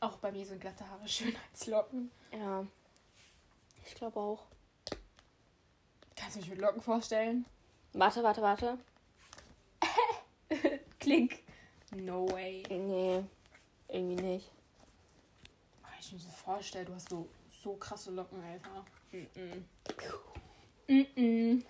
Auch 0.00 0.16
bei 0.16 0.32
mir 0.32 0.44
sind 0.46 0.60
glatte 0.60 0.88
Haare 0.88 1.06
schöner 1.06 1.38
als 1.52 1.66
Locken. 1.66 2.10
Ja. 2.32 2.66
Ich 3.86 3.94
glaube 3.94 4.18
auch. 4.18 4.46
Kannst 6.32 6.46
du 6.46 6.50
mich 6.50 6.58
mit 6.58 6.66
Locken 6.66 6.80
vorstellen? 6.80 7.44
Warte, 7.92 8.22
warte, 8.22 8.40
warte. 8.40 8.78
Klick. 10.98 11.44
No 11.94 12.26
way. 12.32 12.62
Nee. 12.70 13.22
Irgendwie 13.88 14.22
nicht. 14.22 14.50
Oh, 15.82 15.88
Ich 16.00 16.10
mir 16.10 16.18
so 16.18 16.30
vorstelle, 16.30 16.86
du 16.86 16.94
hast 16.94 17.10
so, 17.10 17.28
so 17.62 17.74
krasse 17.74 18.12
Locken, 18.12 18.42
Alter. 18.42 18.82
-mm. 19.12 19.62
Mm 20.88 21.06
-mm. 21.14 21.64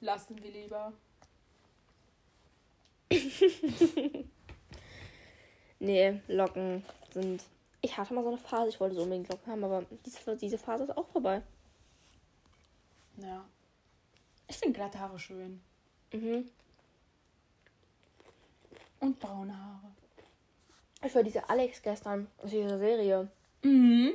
Lassen 0.00 0.42
wir 0.42 0.52
lieber. 0.52 0.92
Nee, 5.80 6.22
Locken 6.28 6.82
sind. 7.12 7.44
Ich 7.82 7.96
hatte 7.98 8.14
mal 8.14 8.24
so 8.24 8.30
eine 8.30 8.38
Phase, 8.38 8.70
ich 8.70 8.80
wollte 8.80 8.96
so 8.96 9.02
unbedingt 9.02 9.28
Locken 9.28 9.52
haben, 9.52 9.62
aber 9.64 9.84
diese, 10.06 10.36
diese 10.36 10.58
Phase 10.58 10.84
ist 10.84 10.96
auch 10.96 11.06
vorbei. 11.08 11.42
Ja. 13.18 13.44
Ich 14.48 14.56
finde 14.56 14.78
glatte 14.78 14.98
Haare 14.98 15.18
schön. 15.18 15.60
Mhm. 16.12 16.48
Und 19.00 19.20
braune 19.20 19.56
Haare. 19.56 19.92
Ich 21.04 21.14
war 21.14 21.22
diese 21.22 21.48
Alex 21.48 21.80
gestern 21.82 22.26
aus 22.38 22.50
dieser 22.50 22.78
Serie. 22.78 23.30
Mhm. 23.62 24.12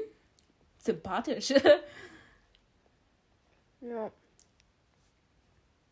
Sympathisch. 0.77 1.53
Ja. 3.83 4.09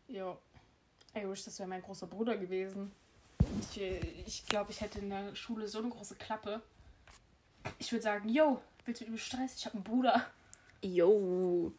jo. 0.08 0.38
Ey, 1.12 1.28
wish, 1.28 1.44
das 1.44 1.58
wäre 1.58 1.68
mein 1.68 1.82
großer 1.82 2.06
Bruder 2.06 2.38
gewesen. 2.38 2.90
Ich, 3.60 3.78
ich 4.26 4.46
glaube, 4.46 4.70
ich 4.70 4.80
hätte 4.80 5.00
in 5.00 5.10
der 5.10 5.34
Schule 5.34 5.68
so 5.68 5.78
eine 5.78 5.90
große 5.90 6.14
Klappe. 6.14 6.62
Ich 7.78 7.92
würde 7.92 8.02
sagen, 8.02 8.30
yo, 8.30 8.62
willst 8.86 9.02
du 9.02 9.04
übel 9.04 9.18
Stress? 9.18 9.56
Ich 9.56 9.66
habe 9.66 9.74
einen 9.74 9.84
Bruder. 9.84 10.26
Jo. 10.80 11.70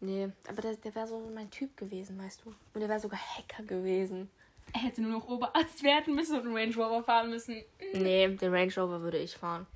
Nee, 0.00 0.30
aber 0.48 0.62
der, 0.62 0.76
der 0.76 0.94
wäre 0.94 1.06
so 1.06 1.30
mein 1.34 1.50
Typ 1.50 1.76
gewesen, 1.76 2.18
weißt 2.18 2.44
du. 2.44 2.50
Und 2.72 2.80
der 2.80 2.88
wäre 2.88 3.00
sogar 3.00 3.18
Hacker 3.18 3.64
gewesen. 3.64 4.30
Er 4.72 4.80
hätte 4.82 5.02
nur 5.02 5.12
noch 5.12 5.28
Oberarzt 5.28 5.82
werden 5.82 6.14
müssen 6.14 6.36
und 6.38 6.46
einen 6.46 6.56
Range 6.56 6.74
Rover 6.76 7.02
fahren 7.02 7.30
müssen. 7.30 7.64
Nee, 7.94 8.28
den 8.28 8.54
Range 8.54 8.72
Rover 8.76 9.00
würde 9.00 9.18
ich 9.18 9.34
fahren. 9.36 9.66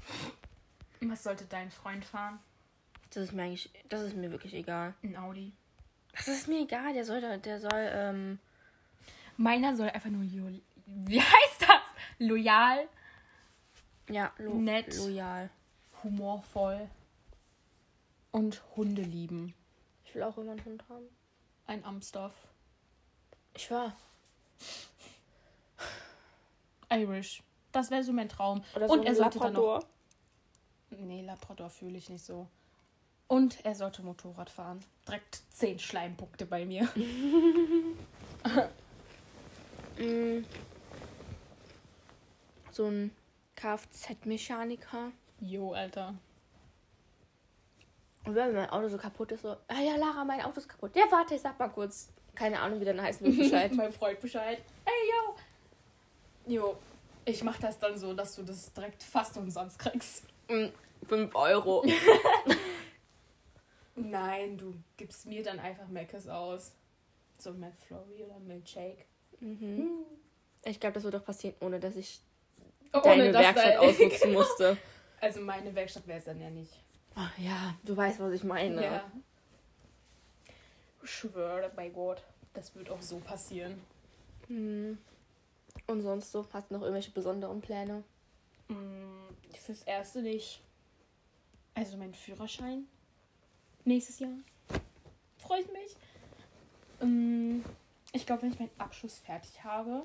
Was 1.01 1.25
sollte 1.25 1.45
dein 1.47 1.71
Freund 1.71 2.05
fahren? 2.05 2.39
Das 3.11 3.25
ist 3.25 3.33
mir 3.33 3.43
eigentlich, 3.43 3.71
das 3.89 4.03
ist 4.03 4.17
mir 4.17 4.31
wirklich 4.31 4.55
egal. 4.55 4.95
Ein 5.03 5.17
Audi. 5.17 5.53
Das 6.13 6.29
ist 6.29 6.47
mir 6.47 6.61
egal, 6.63 6.93
der 6.93 7.05
soll, 7.05 7.21
der 7.39 7.61
soll, 7.61 7.71
ähm, 7.93 8.39
Meiner 9.37 9.75
soll 9.75 9.89
einfach 9.89 10.11
nur 10.11 10.25
lo 10.25 10.51
wie 10.87 11.21
heißt 11.21 11.63
das? 11.63 11.83
Loyal, 12.19 12.87
ja, 14.09 14.33
lo 14.39 14.55
Nett. 14.55 14.95
loyal. 14.97 15.51
humorvoll 16.03 16.89
und 18.31 18.63
Hunde 18.77 19.03
lieben. 19.03 19.55
Ich 20.13 20.17
will 20.17 20.25
auch 20.25 20.37
immer 20.37 20.53
einen 20.53 20.63
Hund 20.67 20.85
haben. 20.91 21.07
Ein 21.67 21.83
Amstaff. 21.87 22.35
Ich 23.55 23.71
war. 23.71 23.97
Irish. 26.91 27.43
Das 27.73 27.91
wäre 27.91 28.05
so 28.05 28.13
mein 28.13 28.29
Traum. 28.29 28.63
So 28.75 28.93
und 28.93 29.07
er 29.07 29.15
sollte 29.15 29.39
dann 29.39 29.55
noch. 29.55 29.63
Labrador. 29.63 29.89
Nee, 30.91 31.23
Labrador 31.23 31.71
fühle 31.71 31.97
ich 31.97 32.11
nicht 32.11 32.23
so. 32.23 32.47
Und 33.27 33.65
er 33.65 33.75
sollte 33.75 34.03
Motorrad 34.03 34.51
fahren. 34.51 34.85
Direkt 35.09 35.45
10 35.53 35.79
Schleimpunkte 35.79 36.45
bei 36.45 36.67
mir. 36.67 36.87
Mm. 39.99 40.47
So 42.71 42.87
ein 42.87 43.11
Kfz-Mechaniker. 43.57 45.13
Jo, 45.39 45.73
Alter. 45.75 46.15
Und 48.25 48.35
wenn 48.35 48.53
mein 48.55 48.71
Auto 48.71 48.89
so 48.89 48.99
kaputt 48.99 49.33
ist, 49.33 49.43
so, 49.43 49.49
ah 49.69 49.81
ja, 49.81 49.97
Lara, 49.97 50.25
mein 50.25 50.41
Auto 50.43 50.59
ist 50.59 50.69
kaputt. 50.69 50.95
Ja, 50.95 51.05
warte, 51.11 51.35
ich 51.35 51.41
sag 51.41 51.59
mal 51.59 51.69
kurz. 51.69 52.09
Keine 52.35 52.61
Ahnung, 52.61 52.81
wie 52.81 52.85
der 52.85 53.01
heißt, 53.01 53.21
mir 53.21 53.31
Bescheid. 53.37 53.73
mein 53.77 53.93
Freund 53.93 54.21
Bescheid. 54.21 54.59
Hey, 54.85 55.11
yo. 56.47 56.55
Jo. 56.55 56.77
Ich 57.25 57.43
mach 57.45 57.59
das 57.59 57.79
dann 57.79 57.97
so, 57.99 58.15
dass 58.15 58.35
du 58.37 58.43
das 58.43 58.73
direkt 58.73 59.03
fast 59.03 59.37
umsonst 59.37 59.79
kriegst. 59.79 60.25
5 60.49 61.35
Euro. 61.35 61.85
Nein, 63.95 64.57
du 64.57 64.75
gibst 64.97 65.27
mir 65.27 65.43
dann 65.43 65.59
einfach 65.61 65.87
Meckes 65.89 66.29
aus. 66.29 66.73
So 67.39 67.53
McFlurry 67.53 68.25
oder 68.25 68.39
Milkshake. 68.41 69.05
Mhm. 69.41 69.89
Ich 70.65 70.79
glaube, 70.81 70.95
das 70.95 71.03
wird 71.05 71.15
doch 71.15 71.25
passieren, 71.25 71.57
ohne 71.61 71.81
dass 71.81 71.97
ich 71.97 72.21
Ohne 72.93 73.03
deine 73.03 73.33
dass 73.33 73.43
Werkstatt 73.43 73.67
dein- 73.75 73.79
ausnutzen 73.79 74.33
musste. 74.33 74.77
Also 75.21 75.41
meine 75.41 75.75
Werkstatt 75.75 76.07
wäre 76.07 76.19
es 76.19 76.25
dann 76.25 76.41
ja 76.41 76.51
nicht. 76.51 76.73
Ach 77.15 77.39
ja, 77.39 77.75
du 77.83 77.97
weißt, 77.97 78.21
was 78.21 78.33
ich 78.33 78.45
meine. 78.45 78.83
Ja. 78.83 79.13
Ich 81.03 81.11
schwöre 81.11 81.71
bei 81.75 81.89
Gott, 81.89 82.23
das 82.55 82.75
wird 82.75 82.91
auch 82.91 83.03
so 83.03 83.19
passieren. 83.19 83.81
Hm. 84.47 84.99
Und 85.87 86.03
sonst 86.03 86.31
so, 86.33 86.47
hast 86.53 86.71
du 86.71 86.75
noch 86.75 86.83
irgendwelche 86.83 87.11
besonderen 87.11 87.61
Pläne? 87.61 88.05
Mm, 88.69 89.29
Fürs 89.55 89.83
Erste 89.83 90.23
nicht. 90.23 90.63
Also 91.75 91.97
mein 91.97 92.15
Führerschein. 92.15 92.87
Nächstes 93.85 94.19
Jahr. 94.21 94.37
Freut 95.39 95.67
mich. 95.73 95.97
Mm, 97.01 97.61
Ich 98.13 98.27
glaube, 98.27 98.43
wenn 98.43 98.53
ich 98.53 98.59
meinen 98.59 98.71
Abschluss 98.79 99.19
fertig 99.19 99.65
habe. 99.65 100.05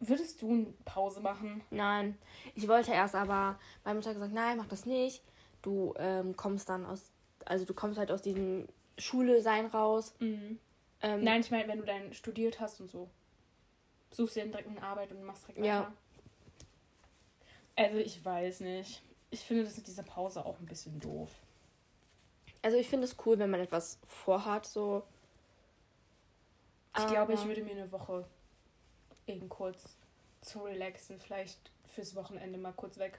Würdest 0.00 0.42
du 0.42 0.50
eine 0.50 0.66
Pause 0.84 1.20
machen? 1.20 1.62
Nein, 1.70 2.18
ich 2.54 2.68
wollte 2.68 2.92
erst, 2.92 3.14
aber 3.14 3.58
meine 3.84 3.96
Mutter 3.96 4.10
hat 4.10 4.16
gesagt, 4.16 4.34
nein, 4.34 4.58
mach 4.58 4.66
das 4.66 4.84
nicht. 4.86 5.22
Du 5.62 5.94
ähm, 5.96 6.36
kommst 6.36 6.68
dann 6.68 6.84
aus, 6.84 7.10
also 7.46 7.64
du 7.64 7.72
kommst 7.74 7.98
halt 7.98 8.10
aus 8.10 8.20
diesem 8.20 8.68
Schule 8.98 9.40
sein 9.40 9.66
raus. 9.66 10.14
Ähm, 10.20 10.58
Nein, 11.00 11.40
ich 11.40 11.50
meine, 11.50 11.68
wenn 11.68 11.78
du 11.78 11.84
dann 11.84 12.12
studiert 12.12 12.60
hast 12.60 12.80
und 12.80 12.90
so. 12.90 13.08
Suchst 14.10 14.36
dir 14.36 14.40
dann 14.42 14.50
direkt 14.52 14.68
eine 14.68 14.82
Arbeit 14.82 15.10
und 15.12 15.22
machst 15.24 15.48
direkt 15.48 15.64
Ja. 15.64 15.80
weiter. 15.80 15.92
Also 17.76 17.98
ich 17.98 18.24
weiß 18.24 18.60
nicht. 18.60 19.02
Ich 19.30 19.40
finde 19.40 19.64
das 19.64 19.76
mit 19.76 19.86
dieser 19.86 20.02
Pause 20.04 20.44
auch 20.44 20.58
ein 20.60 20.66
bisschen 20.66 21.00
doof. 21.00 21.30
Also 22.62 22.76
ich 22.76 22.88
finde 22.88 23.04
es 23.04 23.16
cool, 23.26 23.38
wenn 23.38 23.50
man 23.50 23.60
etwas 23.60 23.98
vorhat, 24.06 24.66
so. 24.66 25.02
Ich 26.96 27.06
glaube, 27.08 27.32
ich 27.32 27.40
Aber- 27.40 27.48
würde 27.48 27.62
mir 27.64 27.72
eine 27.72 27.90
Woche 27.90 28.24
eben 29.26 29.48
kurz 29.48 29.96
zu 30.40 30.60
relaxen, 30.60 31.18
vielleicht 31.18 31.58
fürs 31.86 32.14
Wochenende 32.14 32.58
mal 32.58 32.72
kurz 32.72 32.98
weg 32.98 33.18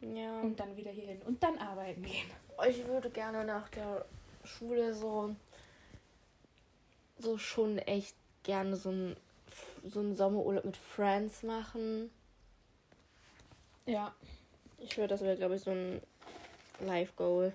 Ja. 0.00 0.40
und 0.40 0.58
dann 0.58 0.76
wieder 0.76 0.90
hierhin 0.90 1.22
und 1.22 1.42
dann 1.42 1.58
arbeiten 1.58 2.02
gehen. 2.02 2.30
Ich 2.68 2.86
würde 2.86 3.10
gerne 3.10 3.44
nach 3.44 3.68
der 3.68 4.04
Schule 4.44 4.94
so, 4.94 5.34
so 7.18 7.38
schon 7.38 7.78
echt 7.78 8.14
gerne 8.42 8.76
so 8.76 8.90
ein 8.90 9.16
so 9.84 10.00
einen 10.00 10.14
Sommerurlaub 10.14 10.64
mit 10.64 10.76
Friends 10.76 11.42
machen. 11.42 12.10
Ja. 13.86 14.14
Ich 14.78 14.96
würde, 14.96 15.08
das 15.08 15.20
wäre, 15.22 15.36
glaube 15.36 15.56
ich, 15.56 15.62
so 15.62 15.70
ein 15.72 16.00
Life 16.80 17.12
Goal. 17.16 17.52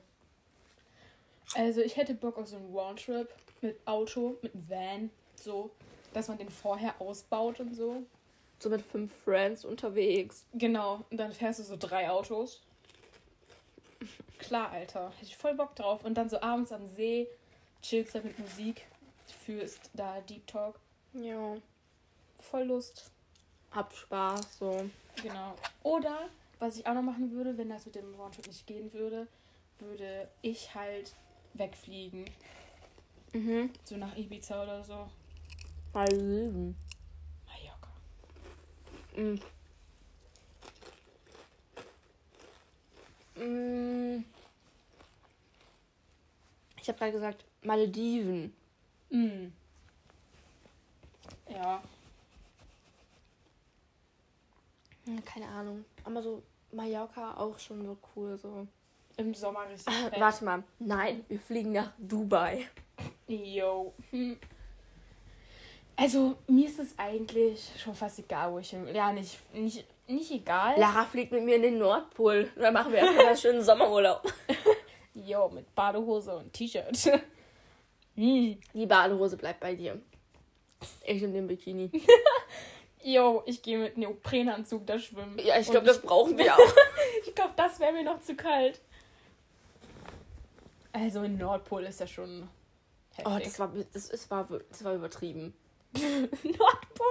Also 1.55 1.81
ich 1.81 1.95
hätte 1.95 2.13
Bock 2.13 2.37
auf 2.37 2.47
so 2.47 2.57
einen 2.57 2.73
Roundtrip 2.75 3.29
mit 3.61 3.79
Auto, 3.85 4.37
mit 4.41 4.51
Van, 4.69 5.09
so, 5.35 5.71
dass 6.15 6.29
man 6.29 6.37
den 6.37 6.49
vorher 6.49 6.99
ausbaut 7.01 7.59
und 7.59 7.75
so. 7.75 8.03
So 8.59 8.69
mit 8.69 8.81
fünf 8.81 9.11
Friends 9.23 9.65
unterwegs. 9.65 10.45
Genau, 10.53 11.03
und 11.09 11.17
dann 11.17 11.33
fährst 11.33 11.59
du 11.59 11.63
so 11.63 11.75
drei 11.77 12.09
Autos. 12.09 12.61
Klar, 14.37 14.71
Alter. 14.71 15.11
Hätte 15.11 15.25
ich 15.25 15.35
voll 15.37 15.55
Bock 15.55 15.75
drauf. 15.75 16.05
Und 16.05 16.15
dann 16.15 16.29
so 16.29 16.39
abends 16.41 16.71
am 16.71 16.87
See, 16.87 17.27
chillst 17.81 18.15
da 18.15 18.21
mit 18.21 18.37
Musik, 18.39 18.85
führst 19.45 19.89
da 19.93 20.21
Deep 20.21 20.47
Talk. 20.47 20.79
Ja. 21.13 21.57
Voll 22.39 22.63
Lust. 22.63 23.11
Habt 23.71 23.95
Spaß, 23.95 24.59
so. 24.59 24.89
Genau. 25.21 25.55
Oder, 25.83 26.29
was 26.59 26.77
ich 26.77 26.87
auch 26.87 26.93
noch 26.93 27.01
machen 27.01 27.31
würde, 27.31 27.57
wenn 27.57 27.69
das 27.69 27.85
mit 27.85 27.95
dem 27.95 28.13
Roundtrip 28.15 28.47
nicht 28.47 28.65
gehen 28.67 28.93
würde, 28.93 29.27
würde 29.79 30.29
ich 30.41 30.73
halt 30.73 31.13
wegfliegen. 31.53 32.25
Mhm. 33.33 33.69
So 33.83 33.97
nach 33.97 34.15
Ibiza 34.15 34.63
oder 34.63 34.83
so. 34.83 35.09
Mal. 35.95 36.09
Mallorca. 37.47 37.89
Mm. 39.15 39.39
Mm. 43.39 44.25
Ich 46.81 46.87
habe 46.89 46.99
gerade 46.99 47.11
gesagt, 47.13 47.45
Malediven. 47.63 48.53
Mm. 49.09 49.47
Ja. 51.49 51.81
Hm, 55.05 55.23
Keine 55.23 55.47
Ahnung. 55.47 55.85
Aber 56.03 56.21
so 56.21 56.43
Mallorca 56.73 57.35
auch 57.37 57.57
schon 57.57 57.85
so 57.85 57.97
cool. 58.15 58.37
So. 58.37 58.67
Im 59.15 59.33
Sommer 59.33 59.69
richtig 59.69 59.87
Ah, 59.93 60.09
fett. 60.09 60.19
warte 60.19 60.43
mal. 60.43 60.63
Nein, 60.79 61.23
wir 61.29 61.39
fliegen 61.39 61.71
nach 61.71 61.93
Dubai. 61.97 62.67
Yo. 63.27 63.93
Hm. 64.11 64.37
Also, 65.97 66.35
mir 66.47 66.67
ist 66.67 66.79
es 66.79 66.97
eigentlich 66.97 67.71
schon 67.81 67.95
fast 67.95 68.19
egal, 68.19 68.51
wo 68.51 68.59
ich 68.59 68.69
hin. 68.69 68.87
Ja, 68.93 69.13
nicht, 69.13 69.37
nicht, 69.53 69.85
nicht 70.07 70.31
egal. 70.31 70.77
Lara 70.77 71.05
fliegt 71.05 71.31
mit 71.31 71.43
mir 71.43 71.55
in 71.55 71.61
den 71.61 71.77
Nordpol. 71.77 72.51
Dann 72.55 72.73
machen 72.73 72.91
wir 72.91 72.99
erstmal 72.99 73.27
einen 73.27 73.37
schönen 73.37 73.63
Sommerurlaub. 73.63 74.21
Yo, 75.13 75.49
mit 75.49 75.73
Badehose 75.73 76.35
und 76.35 76.51
T-Shirt. 76.51 76.97
hm. 78.15 78.57
Die 78.73 78.85
Badehose 78.85 79.37
bleibt 79.37 79.61
bei 79.61 79.75
dir. 79.75 80.01
Ich 81.05 81.23
in 81.23 81.33
dem 81.33 81.47
Bikini. 81.47 81.89
Yo, 83.01 83.43
ich 83.45 83.61
gehe 83.61 83.77
mit 83.77 83.97
Neoprenanzug 83.97 84.85
da 84.85 84.99
schwimmen. 84.99 85.39
Ja, 85.39 85.57
ich 85.59 85.69
glaube, 85.69 85.85
das 85.85 86.01
brauchen 86.01 86.37
wir 86.37 86.53
auch. 86.55 86.73
Ich 87.25 87.33
glaube, 87.33 87.53
das 87.55 87.79
wäre 87.79 87.93
mir 87.93 88.03
noch 88.03 88.19
zu 88.19 88.35
kalt. 88.35 88.81
Also, 90.91 91.23
in 91.23 91.37
Nordpol 91.37 91.83
ist 91.83 91.99
ja 91.99 92.07
schon 92.07 92.49
heftig. 93.13 93.33
Oh, 93.33 93.39
das 93.41 93.59
war, 93.59 93.71
das, 93.93 94.09
ist, 94.09 94.29
war, 94.29 94.47
das 94.69 94.83
war 94.83 94.95
übertrieben. 94.95 95.53
Nordpol? 96.43 97.05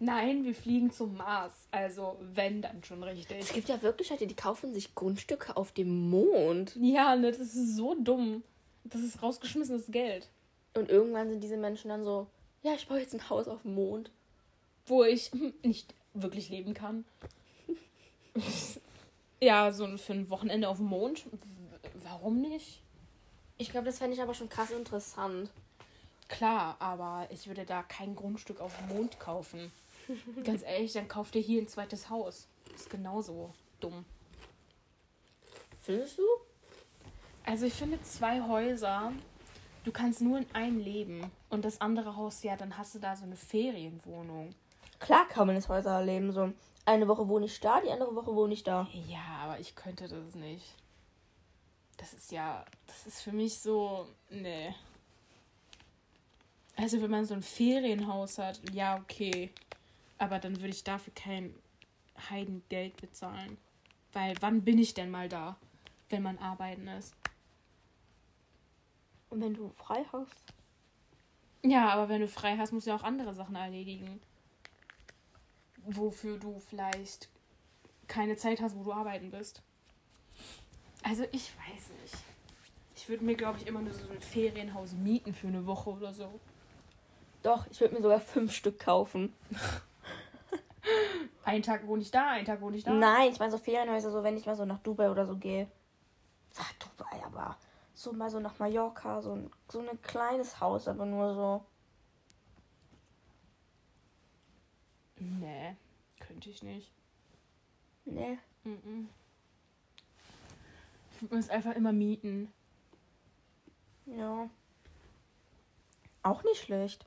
Nein, 0.00 0.44
wir 0.44 0.54
fliegen 0.54 0.90
zum 0.92 1.16
Mars. 1.16 1.52
Also, 1.70 2.18
wenn, 2.20 2.60
dann 2.62 2.82
schon 2.84 3.02
richtig. 3.02 3.38
Es 3.40 3.52
gibt 3.52 3.68
ja 3.68 3.80
wirklich 3.82 4.10
Leute, 4.10 4.26
die 4.26 4.34
kaufen 4.34 4.74
sich 4.74 4.94
Grundstücke 4.94 5.56
auf 5.56 5.72
dem 5.72 6.10
Mond. 6.10 6.76
Ja, 6.80 7.16
ne, 7.16 7.30
das 7.30 7.40
ist 7.40 7.76
so 7.76 7.94
dumm. 7.94 8.42
Das 8.84 9.00
ist 9.00 9.22
rausgeschmissenes 9.22 9.86
Geld. 9.88 10.28
Und 10.74 10.90
irgendwann 10.90 11.30
sind 11.30 11.42
diese 11.42 11.56
Menschen 11.56 11.88
dann 11.88 12.04
so, 12.04 12.26
ja, 12.62 12.74
ich 12.74 12.86
baue 12.88 12.98
jetzt 13.00 13.14
ein 13.14 13.30
Haus 13.30 13.48
auf 13.48 13.62
dem 13.62 13.74
Mond. 13.76 14.10
Wo 14.86 15.04
ich 15.04 15.30
nicht 15.62 15.94
wirklich 16.12 16.48
leben 16.50 16.74
kann. 16.74 17.04
ja, 19.40 19.72
so 19.72 19.84
ein- 19.84 19.98
für 19.98 20.12
ein 20.12 20.28
Wochenende 20.30 20.68
auf 20.68 20.78
dem 20.78 20.86
Mond. 20.86 21.24
Warum 22.02 22.40
nicht? 22.40 22.80
Ich 23.56 23.70
glaube, 23.70 23.86
das 23.86 23.98
fände 23.98 24.14
ich 24.16 24.22
aber 24.22 24.34
schon 24.34 24.48
krass 24.48 24.70
interessant. 24.70 25.50
Klar, 26.28 26.76
aber 26.78 27.28
ich 27.30 27.46
würde 27.46 27.64
da 27.64 27.82
kein 27.82 28.16
Grundstück 28.16 28.60
auf 28.60 28.76
dem 28.78 28.96
Mond 28.96 29.20
kaufen. 29.20 29.72
Ganz 30.44 30.62
ehrlich, 30.62 30.92
dann 30.92 31.08
kauft 31.08 31.34
ihr 31.34 31.42
hier 31.42 31.60
ein 31.60 31.68
zweites 31.68 32.10
Haus. 32.10 32.46
Ist 32.74 32.90
genauso 32.90 33.52
dumm. 33.80 34.04
Findest 35.80 36.18
du? 36.18 36.22
Also 37.44 37.66
ich 37.66 37.74
finde 37.74 38.00
zwei 38.02 38.40
Häuser 38.40 39.12
du 39.84 39.92
kannst 39.92 40.20
nur 40.20 40.38
in 40.38 40.46
einem 40.54 40.78
leben. 40.78 41.30
Und 41.50 41.64
das 41.64 41.80
andere 41.80 42.16
Haus, 42.16 42.42
ja, 42.42 42.56
dann 42.56 42.76
hast 42.76 42.94
du 42.94 42.98
da 42.98 43.14
so 43.14 43.24
eine 43.24 43.36
Ferienwohnung. 43.36 44.50
Klar 44.98 45.28
kann 45.28 45.46
man 45.46 45.56
das 45.56 45.68
Häuser 45.68 46.02
leben. 46.02 46.32
So 46.32 46.52
eine 46.84 47.06
Woche 47.06 47.28
wohne 47.28 47.46
ich 47.46 47.60
da, 47.60 47.80
die 47.80 47.90
andere 47.90 48.14
Woche 48.14 48.34
wohne 48.34 48.54
ich 48.54 48.64
da. 48.64 48.88
Ja, 49.08 49.42
aber 49.42 49.60
ich 49.60 49.76
könnte 49.76 50.08
das 50.08 50.34
nicht. 50.34 50.74
Das 51.98 52.12
ist 52.12 52.32
ja, 52.32 52.64
das 52.86 53.06
ist 53.06 53.22
für 53.22 53.32
mich 53.32 53.60
so, 53.60 54.08
nee. 54.30 54.74
Also 56.76 57.00
wenn 57.00 57.10
man 57.10 57.24
so 57.24 57.34
ein 57.34 57.42
Ferienhaus 57.42 58.38
hat, 58.38 58.60
ja, 58.72 58.96
okay. 58.96 59.50
Aber 60.18 60.38
dann 60.38 60.56
würde 60.56 60.70
ich 60.70 60.84
dafür 60.84 61.12
kein 61.14 61.54
Heidengeld 62.30 62.96
bezahlen. 62.96 63.56
Weil 64.12 64.34
wann 64.40 64.62
bin 64.62 64.78
ich 64.78 64.94
denn 64.94 65.10
mal 65.10 65.28
da, 65.28 65.56
wenn 66.08 66.22
man 66.22 66.38
arbeiten 66.38 66.88
ist? 66.88 67.14
Und 69.30 69.40
wenn 69.40 69.54
du 69.54 69.68
frei 69.70 70.04
hast? 70.12 70.54
Ja, 71.62 71.88
aber 71.90 72.08
wenn 72.08 72.20
du 72.20 72.28
frei 72.28 72.56
hast, 72.56 72.72
musst 72.72 72.86
du 72.86 72.90
ja 72.90 72.96
auch 72.96 73.02
andere 73.02 73.34
Sachen 73.34 73.56
erledigen. 73.56 74.20
Wofür 75.86 76.38
du 76.38 76.58
vielleicht 76.60 77.28
keine 78.06 78.36
Zeit 78.36 78.60
hast, 78.60 78.76
wo 78.76 78.84
du 78.84 78.92
arbeiten 78.92 79.30
bist. 79.30 79.62
Also 81.02 81.24
ich 81.32 81.50
weiß 81.56 81.90
nicht. 82.02 82.16
Ich 82.96 83.08
würde 83.08 83.24
mir, 83.24 83.34
glaube 83.34 83.58
ich, 83.58 83.66
immer 83.66 83.82
nur 83.82 83.92
so 83.92 84.08
ein 84.08 84.20
Ferienhaus 84.20 84.92
mieten 84.92 85.34
für 85.34 85.48
eine 85.48 85.66
Woche 85.66 85.90
oder 85.90 86.14
so. 86.14 86.40
Doch, 87.44 87.66
ich 87.70 87.78
würde 87.78 87.94
mir 87.94 88.00
sogar 88.00 88.20
fünf 88.20 88.52
Stück 88.52 88.80
kaufen. 88.80 89.34
Einen 91.44 91.62
Tag 91.62 91.86
wohne 91.86 92.00
ich 92.00 92.10
da, 92.10 92.30
einen 92.30 92.46
Tag 92.46 92.62
wohne 92.62 92.78
ich 92.78 92.84
da. 92.84 92.92
Nein, 92.92 93.30
ich 93.30 93.38
meine 93.38 93.52
so 93.52 93.58
Ferienhäuser, 93.58 94.10
so 94.10 94.22
wenn 94.22 94.36
ich 94.38 94.46
mal 94.46 94.56
so 94.56 94.64
nach 94.64 94.78
Dubai 94.78 95.10
oder 95.10 95.26
so 95.26 95.36
gehe. 95.36 95.70
Ach, 96.56 96.72
Dubai, 96.74 97.22
aber 97.22 97.58
so 97.92 98.14
mal 98.14 98.30
so 98.30 98.40
nach 98.40 98.58
Mallorca, 98.58 99.20
so 99.20 99.32
ein, 99.32 99.50
so 99.70 99.80
ein 99.80 100.00
kleines 100.00 100.58
Haus, 100.60 100.88
aber 100.88 101.04
nur 101.04 101.34
so. 101.34 101.66
Nee, 105.16 105.76
könnte 106.20 106.48
ich 106.48 106.62
nicht. 106.62 106.90
Nee. 108.06 108.38
Mhm. 108.64 109.10
Ich 111.12 111.20
würde 111.20 111.36
mir 111.36 111.50
einfach 111.50 111.74
immer 111.74 111.92
mieten. 111.92 112.50
Ja. 114.06 114.48
Auch 116.22 116.42
nicht 116.42 116.62
schlecht. 116.62 117.06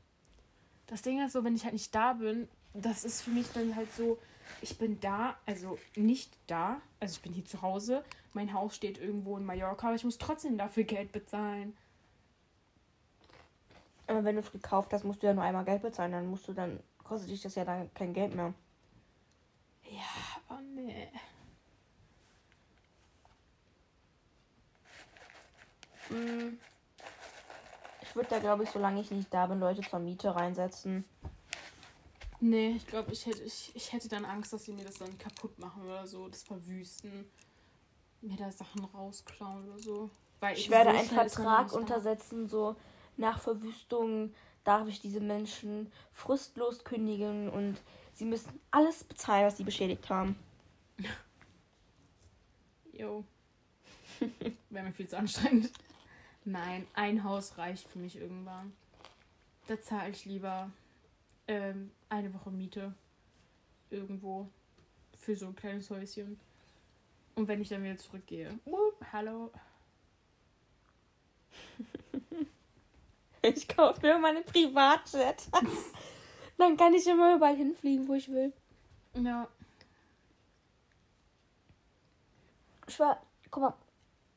Das 0.88 1.02
Ding 1.02 1.24
ist 1.24 1.34
so, 1.34 1.44
wenn 1.44 1.56
ich 1.56 1.64
halt 1.64 1.74
nicht 1.74 1.94
da 1.94 2.14
bin, 2.14 2.48
das 2.74 3.04
ist 3.04 3.22
für 3.22 3.30
mich 3.30 3.52
dann 3.52 3.76
halt 3.76 3.94
so, 3.94 4.18
ich 4.62 4.78
bin 4.78 5.00
da, 5.00 5.36
also 5.46 5.78
nicht 5.96 6.38
da, 6.48 6.82
also 7.00 7.16
ich 7.16 7.22
bin 7.22 7.34
hier 7.34 7.46
zu 7.46 7.62
Hause, 7.62 8.04
mein 8.34 8.54
Haus 8.54 8.76
steht 8.76 8.98
irgendwo 8.98 9.38
in 9.38 9.46
Mallorca, 9.46 9.88
aber 9.88 9.96
ich 9.96 10.06
muss 10.06 10.18
trotzdem 10.18 10.58
dafür 10.58 10.84
Geld 10.84 11.12
bezahlen. 11.12 11.76
Aber 14.08 14.24
wenn 14.24 14.36
du 14.36 14.42
es 14.42 14.52
gekauft 14.52 14.94
hast, 14.94 15.04
musst 15.04 15.22
du 15.22 15.28
ja 15.28 15.34
nur 15.34 15.44
einmal 15.44 15.66
Geld 15.66 15.82
bezahlen, 15.82 16.14
dann 16.14 16.30
musst 16.30 16.48
du 16.48 16.54
dann, 16.54 16.80
kostet 17.04 17.30
dich 17.30 17.42
das 17.42 17.56
ja 17.56 17.66
dann 17.66 17.94
kein 17.94 18.14
Geld 18.14 18.34
mehr. 18.34 18.54
Ja, 19.84 20.42
aber 20.48 20.62
nee. 20.62 21.10
Hm. 26.08 26.58
Ich 28.18 28.20
würde 28.20 28.32
da, 28.32 28.40
glaube 28.40 28.64
ich, 28.64 28.72
solange 28.72 29.00
ich 29.00 29.12
nicht 29.12 29.32
da 29.32 29.46
bin, 29.46 29.60
Leute 29.60 29.82
zur 29.82 30.00
Miete 30.00 30.36
reinsetzen. 30.36 31.06
Nee, 32.40 32.70
ich 32.70 32.88
glaube, 32.88 33.12
ich 33.12 33.28
hätte, 33.28 33.44
ich, 33.44 33.72
ich 33.76 33.94
hätte 33.94 34.10
dann 34.10 34.26
Angst, 34.26 34.52
dass 34.52 34.66
sie 34.66 34.74
mir 34.74 34.84
das 34.84 34.96
dann 34.96 35.16
kaputt 35.20 35.60
machen 35.60 35.84
oder 35.84 36.08
so, 36.08 36.28
das 36.28 36.42
verwüsten, 36.42 37.30
mir 38.22 38.36
da 38.36 38.52
Sachen 38.52 38.86
rausklauen 38.86 39.70
oder 39.70 39.78
so. 39.78 40.10
Weil 40.40 40.58
Ich 40.58 40.68
werde 40.72 40.94
so 40.94 40.98
einen 40.98 41.10
Vertrag 41.10 41.72
untersetzen, 41.74 42.50
so 42.50 42.76
nach 43.18 43.40
Verwüstung 43.40 44.34
darf 44.64 44.88
ich 44.88 45.00
diese 45.00 45.20
Menschen 45.20 45.92
fristlos 46.12 46.84
kündigen 46.84 47.52
und 47.52 47.80
sie 48.14 48.26
müssen 48.26 48.60
alles 48.72 49.04
bezahlen, 49.04 49.46
was 49.46 49.58
sie 49.58 49.64
beschädigt 49.64 50.10
haben. 50.10 50.36
Jo. 52.94 53.24
Wäre 54.72 54.86
mir 54.86 54.92
viel 54.92 55.08
zu 55.08 55.20
anstrengend. 55.20 55.72
Nein, 56.48 56.88
ein 56.94 57.26
Haus 57.26 57.58
reicht 57.58 57.90
für 57.90 58.00
mich 58.00 58.16
irgendwann. 58.16 58.72
Da 59.68 59.82
zahle 59.82 60.12
ich 60.12 60.24
lieber 60.24 60.72
ähm, 61.46 61.92
eine 62.08 62.34
Woche 62.34 62.52
Miete 62.52 62.96
irgendwo 63.90 64.48
für 65.20 65.36
so 65.36 65.48
ein 65.48 65.58
kleines 65.58 65.90
Häuschen. 65.90 66.40
Und 67.36 67.50
wenn 67.50 67.60
ich 67.60 67.68
dann 67.68 67.84
wieder 67.84 67.98
zurückgehe. 67.98 68.58
Wupp, 68.64 69.06
hallo. 69.12 69.52
Ich 73.44 73.68
kaufe 73.68 74.02
mir 74.02 74.18
mal 74.18 74.36
einen 74.36 74.44
Privatjet. 74.44 75.48
Dann 76.58 76.76
kann 76.76 76.94
ich 76.94 77.08
immer 77.08 77.36
überall 77.36 77.56
hinfliegen, 77.56 78.06
wo 78.08 78.16
ich 78.16 78.30
will. 78.30 78.52
Ja. 79.14 79.48
Ich 82.88 83.00
war, 83.00 83.22
guck 83.50 83.64
mal, 83.64 83.74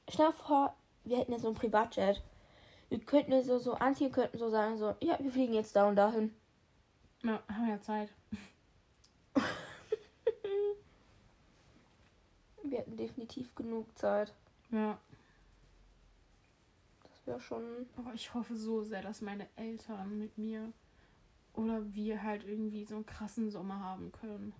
stell 0.08 0.26
dir 0.26 0.32
vor, 0.34 0.76
wir 1.10 1.18
hätten 1.18 1.32
jetzt 1.32 1.42
so 1.42 1.48
einen 1.48 1.56
Privatjet. 1.56 2.22
Wir 2.88 3.00
könnten 3.00 3.42
so, 3.42 3.58
so, 3.58 3.74
Antje 3.74 4.10
könnten 4.10 4.38
so 4.38 4.48
sagen, 4.48 4.78
so, 4.78 4.94
ja, 5.00 5.18
wir 5.18 5.32
fliegen 5.32 5.54
jetzt 5.54 5.74
da 5.74 5.88
und 5.88 5.96
dahin. 5.96 6.32
Ja, 7.24 7.42
haben 7.48 7.66
wir 7.66 7.74
ja 7.74 7.80
Zeit. 7.80 8.08
Wir 12.62 12.78
hätten 12.78 12.96
definitiv 12.96 13.52
genug 13.56 13.98
Zeit. 13.98 14.32
Ja. 14.70 14.96
Das 17.02 17.26
wäre 17.26 17.40
schon. 17.40 17.88
Aber 17.96 18.14
ich 18.14 18.32
hoffe 18.32 18.54
so 18.54 18.82
sehr, 18.82 19.02
dass 19.02 19.22
meine 19.22 19.48
Eltern 19.56 20.18
mit 20.18 20.38
mir 20.38 20.72
oder 21.54 21.82
wir 21.92 22.22
halt 22.22 22.44
irgendwie 22.44 22.84
so 22.84 22.94
einen 22.94 23.06
krassen 23.06 23.50
Sommer 23.50 23.80
haben 23.80 24.12
können. 24.12 24.52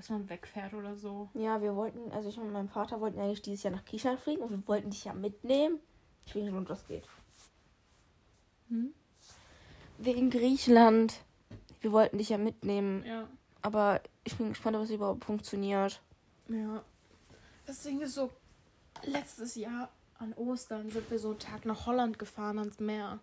Dass 0.00 0.08
man 0.08 0.30
wegfährt 0.30 0.72
oder 0.72 0.96
so. 0.96 1.28
Ja, 1.34 1.60
wir 1.60 1.76
wollten, 1.76 2.10
also 2.10 2.30
ich 2.30 2.38
und 2.38 2.50
mein 2.52 2.70
Vater 2.70 3.02
wollten 3.02 3.20
eigentlich 3.20 3.42
dieses 3.42 3.64
Jahr 3.64 3.74
nach 3.74 3.84
Griechenland 3.84 4.18
fliegen 4.18 4.40
und 4.40 4.50
wir 4.50 4.66
wollten 4.66 4.88
dich 4.88 5.04
ja 5.04 5.12
mitnehmen. 5.12 5.78
Ich 6.24 6.34
will 6.34 6.42
nicht, 6.44 6.54
ob 6.54 6.66
das 6.66 6.86
geht. 6.86 7.06
Hm? 8.70 8.94
Wegen 9.98 10.30
Griechenland. 10.30 11.20
Wir 11.82 11.92
wollten 11.92 12.16
dich 12.16 12.30
ja 12.30 12.38
mitnehmen. 12.38 13.04
Ja. 13.04 13.28
Aber 13.60 14.00
ich 14.24 14.38
bin 14.38 14.48
gespannt, 14.48 14.78
ob 14.78 14.84
es 14.84 14.90
überhaupt 14.90 15.26
funktioniert. 15.26 16.00
Ja. 16.48 16.82
Das 17.66 17.82
Ding 17.82 18.00
ist 18.00 18.14
so, 18.14 18.30
letztes 19.02 19.54
Jahr 19.54 19.90
an 20.18 20.32
Ostern 20.32 20.88
sind 20.88 21.10
wir 21.10 21.18
so 21.18 21.32
einen 21.32 21.40
Tag 21.40 21.66
nach 21.66 21.84
Holland 21.84 22.18
gefahren 22.18 22.58
ans 22.58 22.80
Meer. 22.80 23.20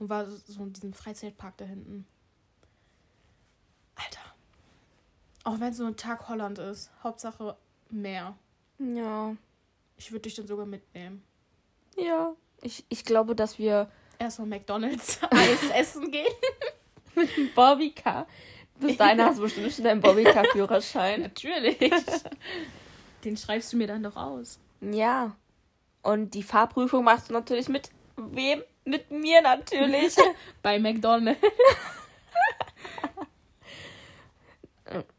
Und 0.00 0.08
war 0.08 0.28
so 0.28 0.64
in 0.64 0.72
diesem 0.72 0.92
Freizeitpark 0.92 1.56
da 1.58 1.64
hinten. 1.64 2.08
Alter. 3.94 4.34
Auch 5.48 5.60
wenn 5.60 5.70
es 5.70 5.78
so 5.78 5.86
ein 5.86 5.96
Tag 5.96 6.28
Holland 6.28 6.58
ist. 6.58 6.90
Hauptsache 7.02 7.56
Meer. 7.88 8.36
Ja. 8.78 9.34
Ich 9.96 10.12
würde 10.12 10.24
dich 10.24 10.34
dann 10.34 10.46
sogar 10.46 10.66
mitnehmen. 10.66 11.24
Ja. 11.96 12.34
Ich, 12.60 12.84
ich 12.90 13.02
glaube, 13.02 13.34
dass 13.34 13.58
wir 13.58 13.90
Erstmal 14.18 14.48
McDonalds 14.48 15.20
Eis 15.30 15.70
essen 15.72 16.10
gehen. 16.10 16.34
mit 17.14 17.34
dem 17.34 17.50
Bobbycar. 17.54 18.26
Bis 18.78 18.98
dahin 18.98 19.22
hast 19.22 19.38
du 19.38 19.42
bestimmt 19.42 19.72
schon 19.72 19.84
deinen 19.84 20.02
Bobbycar-Führerschein. 20.02 21.20
Natürlich. 21.22 21.78
Den 23.24 23.38
schreibst 23.38 23.72
du 23.72 23.78
mir 23.78 23.86
dann 23.86 24.02
doch 24.02 24.16
aus. 24.16 24.58
Ja. 24.82 25.34
Und 26.02 26.34
die 26.34 26.42
Fahrprüfung 26.42 27.04
machst 27.04 27.30
du 27.30 27.32
natürlich 27.32 27.70
mit 27.70 27.88
wem? 28.16 28.62
Mit 28.84 29.10
mir 29.10 29.40
natürlich. 29.40 30.14
Bei 30.62 30.78
McDonalds. 30.78 31.40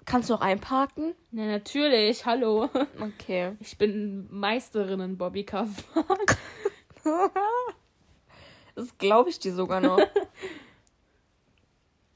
Kannst 0.05 0.29
du 0.29 0.34
auch 0.34 0.41
einparken? 0.41 1.13
Ja, 1.32 1.45
natürlich. 1.45 2.25
Hallo. 2.25 2.69
Okay. 2.99 3.55
Ich 3.60 3.77
bin 3.77 4.27
Meisterin 4.32 4.99
in 4.99 5.17
Bobbycar. 5.17 5.67
Das 8.75 8.97
glaube 8.97 9.29
ich 9.29 9.39
dir 9.39 9.53
sogar 9.53 9.82
noch. 9.82 9.99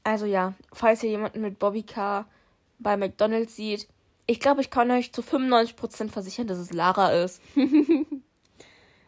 Also 0.06 0.26
ja, 0.26 0.52
falls 0.70 1.02
ihr 1.02 1.08
jemanden 1.10 1.40
mit 1.40 1.58
Bobbycar 1.58 2.28
bei 2.78 2.94
McDonalds 2.98 3.56
sieht, 3.56 3.88
ich 4.26 4.38
glaube, 4.38 4.60
ich 4.60 4.68
kann 4.68 4.90
euch 4.90 5.12
zu 5.14 5.22
95% 5.22 6.10
versichern, 6.10 6.46
dass 6.46 6.58
es 6.58 6.72
Lara 6.72 7.10
ist. 7.12 7.40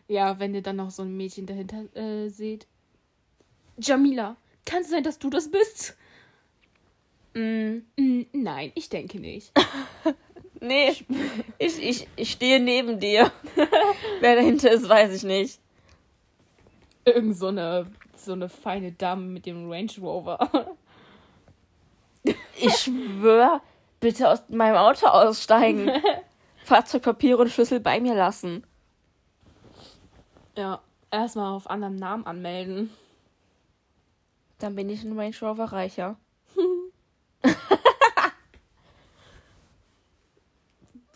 Ja, 0.08 0.38
wenn 0.38 0.54
ihr 0.54 0.62
dann 0.62 0.76
noch 0.76 0.90
so 0.90 1.02
ein 1.02 1.16
Mädchen 1.16 1.46
dahinter 1.46 1.84
äh, 1.96 2.28
seht. 2.28 2.68
Jamila, 3.76 4.36
kann 4.64 4.82
es 4.82 4.90
sein, 4.90 5.02
dass 5.02 5.18
du 5.18 5.30
das 5.30 5.50
bist? 5.50 5.96
Mm, 7.36 7.82
Mm, 7.98 8.22
nein, 8.32 8.72
ich 8.74 8.88
denke 8.88 9.20
nicht. 9.20 9.52
nee, 10.60 10.88
ich, 11.58 11.82
ich, 11.82 12.08
ich 12.16 12.30
stehe 12.32 12.60
neben 12.60 12.98
dir. 12.98 13.30
Wer 14.20 14.36
dahinter 14.36 14.70
ist, 14.70 14.88
weiß 14.88 15.14
ich 15.14 15.22
nicht. 15.22 15.60
Irgend 17.04 17.36
so 17.36 17.48
eine, 17.48 17.86
so 18.16 18.32
eine 18.32 18.48
feine 18.48 18.92
Dame 18.92 19.22
mit 19.26 19.46
dem 19.46 19.70
Range 19.70 19.92
Rover. 20.00 20.38
Ich 22.58 22.74
schwör, 22.78 23.60
bitte 24.00 24.28
aus 24.28 24.42
meinem 24.48 24.76
Auto 24.76 25.06
aussteigen. 25.06 25.90
Fahrzeugpapiere 26.64 27.38
und 27.42 27.50
Schlüssel 27.50 27.78
bei 27.78 28.00
mir 28.00 28.14
lassen. 28.16 28.64
ja. 30.56 30.80
erstmal 31.12 31.52
auf 31.54 31.70
anderen 31.70 31.94
Namen 31.96 32.26
anmelden. 32.26 32.90
Dann 34.58 34.74
bin 34.74 34.90
ich 34.90 35.04
ein 35.04 35.16
Range 35.18 35.36
Rover 35.40 35.66
reicher. 35.66 36.18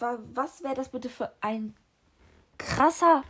Was 0.01 0.63
wäre 0.63 0.75
das 0.75 0.89
bitte 0.89 1.09
für 1.09 1.33
ein 1.41 1.75
krasser. 2.61 3.23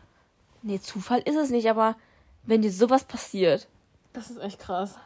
Nee, 0.63 0.81
Zufall 0.81 1.21
ist 1.21 1.37
es 1.37 1.51
nicht, 1.51 1.71
aber 1.71 1.97
wenn 2.43 2.63
dir 2.63 2.73
sowas 2.73 3.05
passiert. 3.05 3.67
Das 4.13 4.31
ist 4.31 4.39
echt 4.39 4.59
krass. 4.59 4.97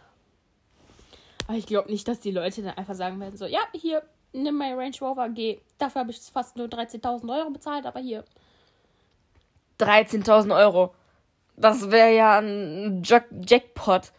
Aber 1.47 1.57
ich 1.57 1.67
glaube 1.67 1.91
nicht, 1.91 2.09
dass 2.09 2.21
die 2.21 2.31
Leute 2.31 2.63
dann 2.63 2.77
einfach 2.77 2.95
sagen 2.95 3.21
werden: 3.21 3.37
so, 3.37 3.47
ja, 3.47 3.61
hier, 3.73 4.03
nimm 4.33 4.57
mein 4.57 4.79
Range 4.79 4.97
Rover, 5.01 5.29
geh. 5.29 5.61
Dafür 5.79 6.01
habe 6.01 6.11
ich 6.11 6.19
fast 6.21 6.57
nur 6.57 6.67
13.000 6.67 7.33
Euro 7.37 7.51
bezahlt, 7.51 7.87
aber 7.87 8.01
hier. 8.01 8.25
13.000 9.79 10.57
Euro. 10.57 10.95
Das 11.57 11.91
wäre 11.91 12.15
ja 12.15 12.39
ein 12.39 13.03
Jack 13.05 13.27
Jackpot. 13.31 14.13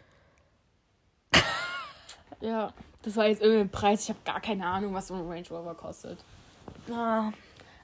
Ja, 2.40 2.72
das 3.02 3.16
war 3.16 3.26
jetzt 3.26 3.42
irgendein 3.42 3.70
Preis. 3.70 4.04
Ich 4.04 4.08
habe 4.10 4.20
gar 4.24 4.40
keine 4.40 4.66
Ahnung, 4.66 4.94
was 4.94 5.08
so 5.08 5.14
ein 5.14 5.26
Range 5.26 5.48
Rover 5.50 5.74
kostet. 5.74 6.18
Ah, 6.90 7.32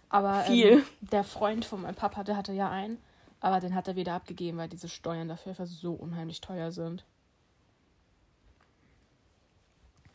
Aber 0.08 0.42
Viel. 0.42 0.68
Ähm, 0.68 0.84
der 1.00 1.24
Freund 1.24 1.64
von 1.64 1.82
meinem 1.82 1.94
Papa, 1.94 2.24
der 2.24 2.36
hatte 2.36 2.52
ja 2.52 2.70
einen. 2.70 2.98
Aber 3.40 3.58
den 3.58 3.74
hat 3.74 3.88
er 3.88 3.96
wieder 3.96 4.14
abgegeben, 4.14 4.58
weil 4.58 4.68
diese 4.68 4.88
Steuern 4.88 5.28
dafür 5.28 5.50
einfach 5.50 5.66
so 5.66 5.94
unheimlich 5.94 6.40
teuer 6.40 6.70
sind. 6.70 7.04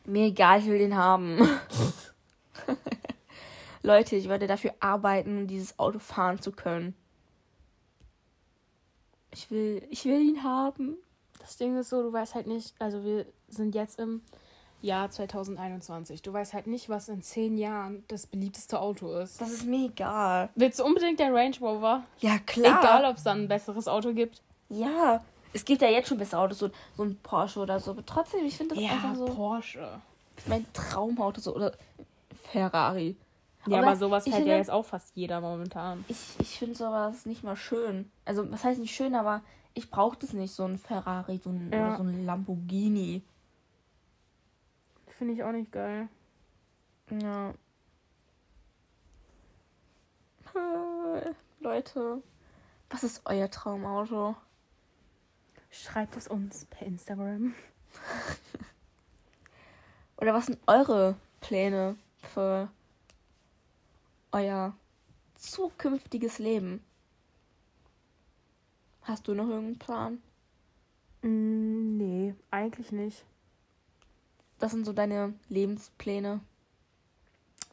mir 0.08 0.26
egal, 0.26 0.60
ich 0.60 0.66
will 0.66 0.78
den 0.78 0.96
haben. 0.96 1.38
Leute, 3.82 4.16
ich 4.16 4.28
werde 4.28 4.46
dafür 4.46 4.74
arbeiten, 4.80 5.38
um 5.38 5.46
dieses 5.46 5.78
Auto 5.78 5.98
fahren 5.98 6.40
zu 6.40 6.50
können. 6.50 6.94
Ich 9.30 9.50
will, 9.50 9.86
ich 9.90 10.04
will 10.04 10.20
ihn 10.20 10.42
haben. 10.42 10.96
Das 11.38 11.56
Ding 11.56 11.76
ist 11.76 11.90
so, 11.90 12.02
du 12.02 12.12
weißt 12.12 12.34
halt 12.34 12.46
nicht, 12.46 12.74
also 12.80 13.04
wir 13.04 13.26
sind 13.48 13.74
jetzt 13.74 13.98
im 13.98 14.22
Jahr 14.80 15.10
2021. 15.10 16.22
Du 16.22 16.32
weißt 16.32 16.54
halt 16.54 16.66
nicht, 16.66 16.88
was 16.88 17.08
in 17.08 17.22
zehn 17.22 17.58
Jahren 17.58 18.04
das 18.08 18.26
beliebteste 18.26 18.80
Auto 18.80 19.12
ist. 19.18 19.40
Das 19.40 19.50
ist 19.50 19.64
mir 19.66 19.86
egal. 19.88 20.50
Willst 20.54 20.78
du 20.78 20.84
unbedingt 20.84 21.18
der 21.18 21.32
Range 21.34 21.56
Rover? 21.60 22.04
Ja, 22.20 22.38
klar. 22.38 22.80
Egal, 22.80 23.04
ob 23.10 23.16
es 23.16 23.24
dann 23.24 23.42
ein 23.42 23.48
besseres 23.48 23.88
Auto 23.88 24.12
gibt. 24.12 24.40
Ja. 24.68 25.22
Es 25.52 25.64
gibt 25.64 25.82
ja 25.82 25.88
jetzt 25.88 26.08
schon 26.08 26.18
bessere 26.18 26.40
Autos, 26.42 26.58
so, 26.58 26.70
so 26.96 27.02
ein 27.02 27.16
Porsche 27.22 27.60
oder 27.60 27.80
so. 27.80 27.92
Aber 27.92 28.04
trotzdem, 28.06 28.44
ich 28.44 28.56
finde 28.56 28.74
das 28.76 28.84
einfach 28.84 29.14
so 29.16 29.24
Porsche. 29.26 29.88
mein 30.46 30.64
Traumauto 30.72 31.40
so. 31.40 31.54
Oder 31.56 31.72
Ferrari. 32.52 33.16
Ja, 33.66 33.78
Aber 33.78 33.88
aber, 33.88 33.96
sowas 33.96 34.24
fährt 34.24 34.46
ja 34.46 34.56
jetzt 34.56 34.70
auch 34.70 34.84
fast 34.84 35.10
jeder 35.14 35.40
momentan. 35.40 36.04
Ich, 36.08 36.16
ich 36.38 36.58
finde 36.58 36.74
sowas 36.76 37.26
nicht 37.26 37.42
mal 37.42 37.56
schön. 37.56 38.10
Also, 38.24 38.50
was 38.50 38.64
heißt 38.64 38.80
nicht 38.80 38.94
schön, 38.94 39.14
aber 39.14 39.42
ich 39.74 39.90
brauche 39.90 40.16
das 40.18 40.32
nicht, 40.32 40.52
so 40.54 40.64
ein 40.64 40.78
Ferrari 40.78 41.40
so 41.42 41.50
ein, 41.50 41.70
Ja. 41.72 41.88
oder 41.88 41.96
so 41.96 42.02
ein 42.04 42.24
Lamborghini. 42.24 43.22
Finde 45.18 45.34
ich 45.34 45.42
auch 45.42 45.50
nicht 45.50 45.72
geil. 45.72 46.08
Ja. 47.10 47.52
Leute, 51.58 52.22
was 52.88 53.02
ist 53.02 53.22
euer 53.24 53.50
Traumauto? 53.50 54.36
Schreibt 55.70 56.16
es 56.16 56.28
uns 56.28 56.66
per 56.66 56.86
Instagram. 56.86 57.52
Oder 60.18 60.34
was 60.34 60.46
sind 60.46 60.60
eure 60.68 61.16
Pläne 61.40 61.96
für 62.22 62.70
euer 64.30 64.72
zukünftiges 65.34 66.38
Leben? 66.38 66.84
Hast 69.02 69.26
du 69.26 69.34
noch 69.34 69.48
irgendeinen 69.48 69.78
Plan? 69.80 70.22
Mm, 71.22 71.96
nee, 71.96 72.34
eigentlich 72.52 72.92
nicht. 72.92 73.24
Was 74.60 74.72
sind 74.72 74.84
so 74.84 74.92
deine 74.92 75.34
Lebenspläne? 75.48 76.40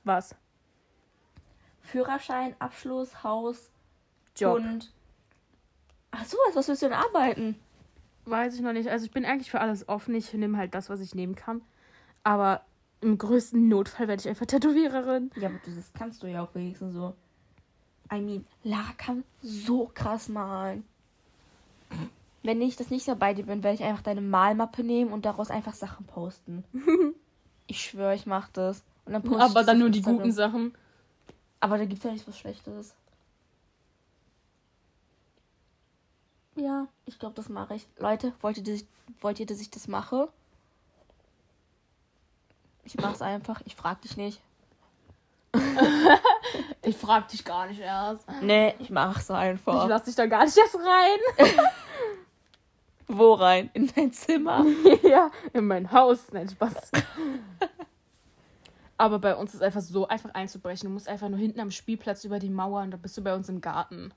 Was? 0.03 0.35
Führerschein, 1.81 2.55
Abschluss, 2.59 3.23
Haus, 3.23 3.71
Job. 4.35 4.59
Hund. 4.59 4.93
Ach 6.11 6.25
so, 6.25 6.37
was 6.53 6.67
willst 6.67 6.81
du 6.81 6.87
denn 6.87 6.97
arbeiten? 6.97 7.59
Weiß 8.25 8.55
ich 8.55 8.61
noch 8.61 8.73
nicht. 8.73 8.89
Also 8.89 9.05
ich 9.05 9.11
bin 9.11 9.25
eigentlich 9.25 9.51
für 9.51 9.61
alles 9.61 9.87
offen. 9.87 10.15
Ich 10.15 10.33
nehme 10.33 10.57
halt 10.57 10.73
das, 10.73 10.89
was 10.89 10.99
ich 10.99 11.13
nehmen 11.13 11.35
kann. 11.35 11.61
Aber 12.23 12.65
im 13.01 13.17
größten 13.17 13.67
Notfall 13.67 14.07
werde 14.07 14.21
ich 14.21 14.27
einfach 14.27 14.45
Tätowiererin. 14.45 15.31
Ja, 15.35 15.49
aber 15.49 15.59
das 15.65 15.93
kannst 15.93 16.23
du 16.23 16.27
ja 16.27 16.43
auch 16.43 16.55
wenigstens 16.55 16.93
so. 16.93 17.15
I 18.11 18.19
mean, 18.19 18.45
Lara 18.63 18.93
kann 18.97 19.23
so 19.41 19.91
krass 19.93 20.29
malen. 20.29 20.85
Wenn 22.45 22.61
ich 22.61 22.75
das 22.75 22.89
nicht 22.91 23.05
so 23.05 23.15
bei 23.15 23.33
dir 23.33 23.45
bin, 23.45 23.63
werde 23.63 23.75
ich 23.75 23.83
einfach 23.83 24.03
deine 24.03 24.21
Malmappe 24.21 24.83
nehmen 24.83 25.11
und 25.11 25.25
daraus 25.25 25.49
einfach 25.49 25.73
Sachen 25.73 26.05
posten. 26.05 26.63
ich 27.67 27.81
schwöre, 27.81 28.13
ich 28.13 28.25
mach 28.25 28.49
das. 28.49 28.83
Und 29.05 29.13
dann 29.13 29.23
poste 29.23 29.37
ich 29.37 29.51
Aber 29.51 29.63
dann 29.63 29.79
nur 29.79 29.89
die 29.89 29.97
Instagram. 29.99 30.17
guten 30.19 30.31
Sachen. 30.31 30.75
Aber 31.59 31.77
da 31.77 31.85
gibt's 31.85 32.03
ja 32.03 32.11
nichts 32.11 32.27
was 32.27 32.37
Schlechtes. 32.37 32.93
Ja, 36.55 36.87
ich 37.05 37.17
glaube, 37.19 37.35
das 37.35 37.49
mache 37.49 37.75
ich. 37.75 37.87
Leute, 37.97 38.33
wollt 38.41 38.57
ihr, 38.57 38.63
dass 38.63 38.75
ich, 38.75 38.85
wollt 39.21 39.39
ihr, 39.39 39.45
dass 39.45 39.59
ich 39.59 39.71
das 39.71 39.87
mache? 39.87 40.29
Ich 42.83 42.95
mach's 42.97 43.21
einfach. 43.21 43.61
Ich 43.65 43.75
frag 43.75 44.01
dich 44.01 44.17
nicht. 44.17 44.39
Ich 46.83 46.95
frag 46.97 47.27
dich 47.29 47.43
gar 47.43 47.65
nicht 47.65 47.79
erst. 47.79 48.23
Nee, 48.43 48.75
ich 48.77 48.91
mach's 48.91 49.29
Ich 49.29 49.35
einfach. 49.35 49.87
lass 49.87 50.03
dich 50.03 50.13
da 50.13 50.27
gar 50.27 50.45
nicht 50.45 50.55
erst 50.55 50.75
rein. 50.75 51.47
Wo 53.07 53.33
rein? 53.33 53.69
In 53.73 53.89
dein 53.95 54.11
Zimmer? 54.13 54.65
ja, 55.03 55.29
in 55.53 55.67
mein 55.67 55.91
Haus. 55.91 56.27
Nein, 56.31 56.49
Spaß. 56.49 56.91
Aber 58.97 59.19
bei 59.19 59.35
uns 59.35 59.53
ist 59.53 59.61
einfach 59.61 59.81
so 59.81 60.07
einfach 60.07 60.33
einzubrechen. 60.33 60.87
Du 60.89 60.93
musst 60.93 61.09
einfach 61.09 61.29
nur 61.29 61.39
hinten 61.39 61.59
am 61.59 61.71
Spielplatz 61.71 62.23
über 62.23 62.39
die 62.39 62.49
Mauer 62.49 62.81
und 62.81 62.91
da 62.91 62.97
bist 62.97 63.17
du 63.17 63.21
bei 63.21 63.35
uns 63.35 63.49
im 63.49 63.61
Garten. 63.61 64.13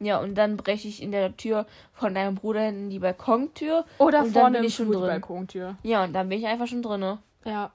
Ja, 0.00 0.18
und 0.20 0.34
dann 0.34 0.56
breche 0.56 0.88
ich 0.88 1.02
in 1.02 1.12
der 1.12 1.36
Tür 1.36 1.66
von 1.92 2.14
deinem 2.14 2.34
Bruder 2.34 2.68
in 2.68 2.90
die 2.90 2.98
Balkontür. 2.98 3.84
Oder 3.98 4.20
Und 4.20 4.24
dann 4.26 4.32
vorne 4.32 4.52
bin 4.54 4.62
im 4.64 4.68
ich 4.68 4.74
schon 4.74 4.86
Flur 4.86 5.00
drin. 5.00 5.08
Balkontür. 5.10 5.76
Ja, 5.82 6.04
und 6.04 6.12
dann 6.14 6.28
bin 6.28 6.38
ich 6.38 6.46
einfach 6.46 6.66
schon 6.66 6.82
drinne. 6.82 7.18
Ja. 7.44 7.70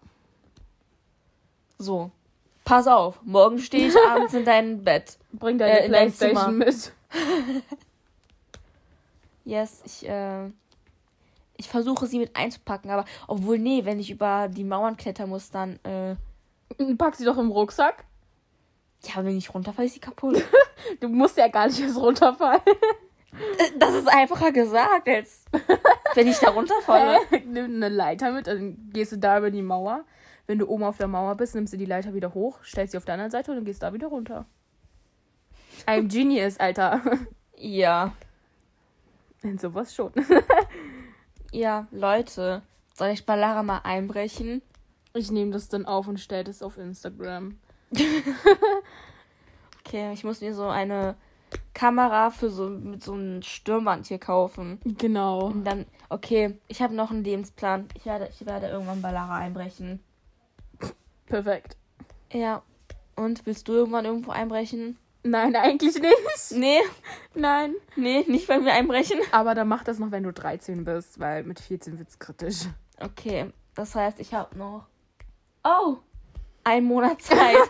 So. 1.77 2.11
Pass 2.65 2.87
auf, 2.87 3.19
morgen 3.23 3.59
stehe 3.59 3.87
ich 3.87 3.95
abends 4.09 4.33
in 4.33 4.45
deinem 4.45 4.83
Bett. 4.83 5.17
Bring 5.31 5.57
deine 5.57 5.79
Äh, 5.79 5.85
in 5.85 5.91
dein 5.91 6.11
Playstation 6.11 6.57
mit. 6.57 6.91
Yes, 9.49 9.81
ich, 9.83 10.07
äh, 10.07 10.45
ich 11.57 11.67
versuche 11.67 12.05
sie 12.05 12.19
mit 12.19 12.35
einzupacken, 12.35 12.91
aber 12.91 13.05
obwohl, 13.27 13.57
nee, 13.57 13.83
wenn 13.83 13.99
ich 13.99 14.11
über 14.11 14.47
die 14.47 14.63
Mauern 14.63 14.95
klettern 14.95 15.29
muss, 15.29 15.49
dann, 15.49 15.79
äh, 15.83 16.15
Pack 16.97 17.15
sie 17.15 17.25
doch 17.25 17.37
im 17.39 17.49
Rucksack. 17.49 18.05
ja, 19.03 19.25
wenn 19.25 19.35
ich 19.37 19.51
runterfalle, 19.51 19.87
ist 19.87 19.95
sie 19.95 19.99
kaputt. 19.99 20.43
Du 21.01 21.09
musst 21.09 21.35
ja 21.35 21.49
gar 21.49 21.67
nicht 21.67 21.81
erst 21.81 21.97
runterfallen. 21.97 22.61
das 23.79 23.93
ist 23.95 24.07
einfacher 24.07 24.51
gesagt, 24.51 25.09
als 25.09 25.43
wenn 26.13 26.27
ich 26.27 26.37
da 26.37 26.51
runterfalle. 26.51 27.17
Nimm 27.45 27.75
eine 27.75 27.89
Leiter 27.89 28.31
mit, 28.31 28.47
dann 28.47 28.89
gehst 28.93 29.11
du 29.11 29.17
da 29.17 29.39
über 29.39 29.51
die 29.51 29.61
Mauer. 29.61 30.05
Wenn 30.47 30.57
du 30.57 30.67
oben 30.67 30.83
auf 30.83 30.97
der 30.97 31.07
Mauer 31.07 31.35
bist, 31.35 31.53
nimmst 31.53 31.73
du 31.73 31.77
die 31.77 31.85
Leiter 31.85 32.13
wieder 32.13 32.33
hoch, 32.33 32.63
stellst 32.63 32.91
sie 32.91 32.97
auf 32.97 33.05
der 33.05 33.15
anderen 33.15 33.31
Seite 33.31 33.51
und 33.51 33.57
dann 33.57 33.65
gehst 33.65 33.83
da 33.83 33.93
wieder 33.93 34.07
runter. 34.07 34.45
I'm 35.85 36.07
Genius, 36.07 36.57
Alter. 36.59 37.01
Ja. 37.57 38.13
In 39.43 39.57
sowas 39.57 39.93
schon. 39.93 40.11
Ja, 41.51 41.87
Leute, 41.89 42.61
soll 42.93 43.09
ich 43.09 43.25
bei 43.25 43.35
Lara 43.35 43.63
mal 43.63 43.79
einbrechen? 43.79 44.61
Ich 45.15 45.31
nehme 45.31 45.49
das 45.49 45.67
dann 45.67 45.87
auf 45.87 46.07
und 46.07 46.19
stelle 46.19 46.43
das 46.43 46.61
auf 46.61 46.77
Instagram. 46.77 47.57
Okay, 49.89 50.13
ich 50.13 50.23
muss 50.23 50.41
mir 50.41 50.53
so 50.53 50.67
eine 50.67 51.15
Kamera 51.73 52.29
für 52.29 52.51
so 52.51 52.69
mit 52.69 53.03
so 53.03 53.13
einem 53.13 53.41
Stirnband 53.41 54.05
hier 54.05 54.19
kaufen. 54.19 54.79
Genau. 54.83 55.47
Und 55.47 55.63
dann, 55.63 55.87
okay, 56.09 56.59
ich 56.67 56.83
habe 56.83 56.93
noch 56.93 57.09
einen 57.09 57.23
Lebensplan. 57.23 57.87
Ich 57.95 58.05
werde, 58.05 58.29
ich 58.31 58.45
werde 58.45 58.67
irgendwann 58.67 59.01
bei 59.01 59.11
Lara 59.11 59.37
einbrechen. 59.37 59.99
Perfekt. 61.25 61.75
Ja. 62.31 62.61
Und 63.15 63.47
willst 63.47 63.67
du 63.67 63.73
irgendwann 63.73 64.05
irgendwo 64.05 64.29
einbrechen? 64.29 64.99
Nein, 65.23 65.55
eigentlich 65.55 65.99
nicht. 65.99 66.51
Nee, 66.51 66.79
Nein. 67.35 67.75
nee, 67.95 68.23
nicht 68.27 68.47
bei 68.47 68.59
mir 68.59 68.71
einbrechen. 68.73 69.19
Aber 69.31 69.53
dann 69.53 69.67
mach 69.67 69.83
das 69.83 69.99
noch, 69.99 70.11
wenn 70.11 70.23
du 70.23 70.31
13 70.31 70.85
bist, 70.85 71.19
weil 71.19 71.43
mit 71.43 71.59
14 71.59 71.99
wird's 71.99 72.19
kritisch. 72.19 72.67
Okay, 72.99 73.51
das 73.75 73.95
heißt, 73.95 74.19
ich 74.19 74.33
habe 74.33 74.57
noch. 74.57 74.87
Oh! 75.63 75.97
Ein 76.63 76.85
Monat 76.85 77.21
Zeit. 77.21 77.57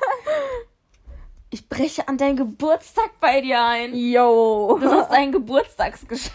Ich 1.51 1.67
breche 1.67 2.07
an 2.07 2.17
deinen 2.19 2.35
Geburtstag 2.35 3.19
bei 3.19 3.41
dir 3.41 3.63
ein. 3.63 3.95
Yo. 3.95 4.77
Das 4.79 5.07
ist 5.07 5.12
ein 5.12 5.31
Geburtstagsgeschenk, 5.31 6.31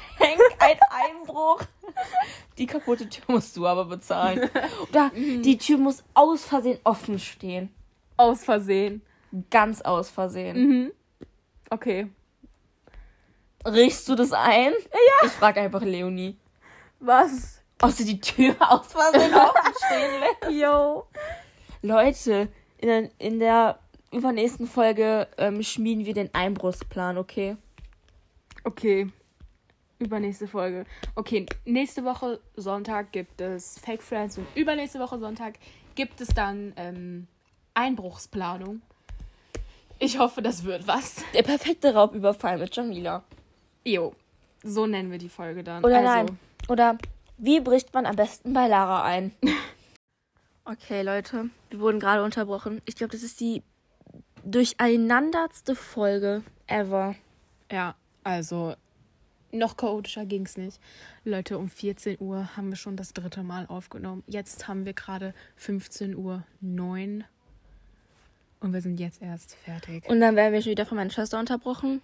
ein 0.59 0.77
Einbruch. 0.91 1.61
Die 2.59 2.67
kaputte 2.67 3.09
Tür 3.09 3.23
musst 3.29 3.57
du 3.57 3.65
aber 3.65 3.85
bezahlen. 3.85 4.51
Oder 4.89 5.13
die 5.15 5.57
Tür 5.57 5.79
muss 5.79 6.03
aus 6.15 6.45
Versehen 6.45 6.81
offen 6.83 7.21
stehen. 7.21 7.73
Aus 8.17 8.43
Versehen. 8.43 9.03
Ganz 9.51 9.83
aus 9.83 10.11
Versehen. 10.11 10.57
Mhm. 10.57 10.93
Okay. 11.71 12.09
Riechst 13.67 14.09
du 14.09 14.15
das 14.15 14.33
ein? 14.33 14.73
Ja. 14.73 15.27
Ich 15.27 15.33
frage 15.33 15.61
einfach 15.61 15.83
Leonie. 15.83 16.37
Was? 17.01 17.63
Ob 17.83 17.91
sie 17.91 18.05
die 18.05 18.21
Tür 18.21 18.55
aus 18.61 18.87
Versehen 18.87 19.35
offen 19.35 19.75
stehen 19.87 20.21
lässt. 20.21 20.61
Yo. 20.61 21.07
Leute, 21.83 22.49
in 22.79 22.89
der, 22.89 23.11
in 23.19 23.39
der 23.39 23.79
übernächsten 24.13 24.67
Folge 24.67 25.29
ähm, 25.39 25.63
schmieden 25.63 26.07
wir 26.07 26.15
den 26.15 26.33
Einbruchsplan, 26.35 27.19
okay? 27.19 27.57
Okay. 28.65 29.11
Übernächste 29.99 30.49
Folge. 30.49 30.85
Okay, 31.15 31.47
nächste 31.65 32.05
Woche 32.05 32.41
Sonntag 32.57 33.13
gibt 33.13 33.41
es 33.41 33.79
Fake 33.79 34.03
Friends 34.03 34.39
und 34.39 34.47
übernächste 34.55 34.99
Woche 34.99 35.19
Sonntag 35.19 35.55
gibt 35.95 36.21
es 36.21 36.29
dann 36.29 36.73
ähm, 36.77 37.27
Einbruchsplanung. 37.75 38.83
Ich 39.99 40.19
hoffe, 40.19 40.43
das 40.43 40.65
wird 40.65 40.87
was. 40.87 41.25
Der 41.35 41.43
perfekte 41.43 41.95
Raubüberfall 41.95 42.59
mit 42.59 42.75
Jamila. 42.75 43.25
Jo, 43.85 44.15
so 44.63 44.87
nennen 44.87 45.11
wir 45.11 45.19
die 45.19 45.29
Folge 45.29 45.63
dann. 45.63 45.85
Oder 45.85 45.97
also, 45.97 46.09
nein. 46.09 46.39
Oder 46.69 46.99
wie 47.39 47.61
bricht 47.61 47.93
man 47.95 48.07
am 48.07 48.17
besten 48.17 48.53
bei 48.53 48.67
Lara 48.67 49.05
ein? 49.05 49.33
okay, 50.65 51.03
Leute, 51.03 51.51
wir 51.71 51.81
wurden 51.81 52.01
gerade 52.01 52.23
unterbrochen. 52.23 52.81
Ich 52.85 52.97
glaube, 52.97 53.13
das 53.13 53.23
ist 53.23 53.41
die 53.41 53.63
durcheinanderste 54.45 55.75
Folge 55.75 56.43
ever. 56.67 57.15
Ja, 57.71 57.95
also 58.23 58.75
noch 59.53 59.77
chaotischer 59.77 60.27
ging's 60.27 60.57
nicht. 60.57 60.81
Leute, 61.25 61.59
um 61.59 61.71
14 61.71 62.19
Uhr 62.21 62.57
haben 62.57 62.71
wir 62.71 62.77
schon 62.77 62.97
das 62.97 63.13
dritte 63.13 63.43
Mal 63.43 63.67
aufgenommen. 63.67 64.25
Jetzt 64.27 64.67
haben 64.69 64.85
wir 64.85 64.93
gerade 64.93 65.35
15 65.57 66.17
Uhr 66.17 66.45
9 66.61 67.25
und 68.65 68.73
wir 68.73 68.81
sind 68.81 68.99
jetzt 68.99 69.23
erst 69.23 69.55
fertig. 69.57 70.09
Und 70.09 70.21
dann 70.21 70.37
werden 70.37 70.53
wir 70.53 70.63
schon 70.63 70.71
wieder 70.71 70.87
von 70.87 70.97
meiner 70.97 71.11
Schwester 71.11 71.39
unterbrochen. 71.39 72.01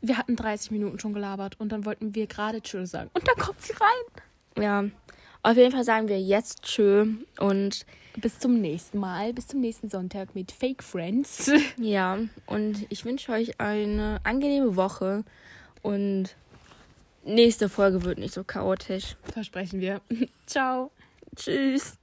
Wir 0.00 0.18
hatten 0.18 0.34
30 0.34 0.70
Minuten 0.70 0.98
schon 0.98 1.12
gelabert 1.12 1.60
und 1.60 1.70
dann 1.70 1.84
wollten 1.84 2.14
wir 2.14 2.26
gerade 2.26 2.62
Tschüss 2.62 2.90
sagen. 2.90 3.10
Und 3.12 3.28
dann 3.28 3.36
kommt 3.36 3.60
sie 3.60 3.72
rein. 3.72 4.62
Ja, 4.62 4.84
auf 5.42 5.56
jeden 5.56 5.72
Fall 5.72 5.84
sagen 5.84 6.08
wir 6.08 6.20
jetzt 6.20 6.62
Tschö 6.62 7.06
und 7.38 7.86
Bis 8.16 8.38
zum 8.38 8.60
nächsten 8.60 8.98
Mal, 8.98 9.34
bis 9.34 9.48
zum 9.48 9.60
nächsten 9.60 9.90
Sonntag 9.90 10.34
mit 10.34 10.50
Fake 10.50 10.82
Friends. 10.82 11.50
ja, 11.76 12.18
und 12.46 12.86
ich 12.88 13.04
wünsche 13.04 13.30
euch 13.32 13.60
eine 13.60 14.20
angenehme 14.24 14.76
Woche 14.76 15.22
und 15.82 16.34
nächste 17.24 17.68
Folge 17.68 18.04
wird 18.04 18.18
nicht 18.18 18.32
so 18.32 18.42
chaotisch. 18.42 19.16
Versprechen 19.22 19.80
wir. 19.80 20.00
Ciao. 20.46 20.90
Tschüss. 21.36 21.98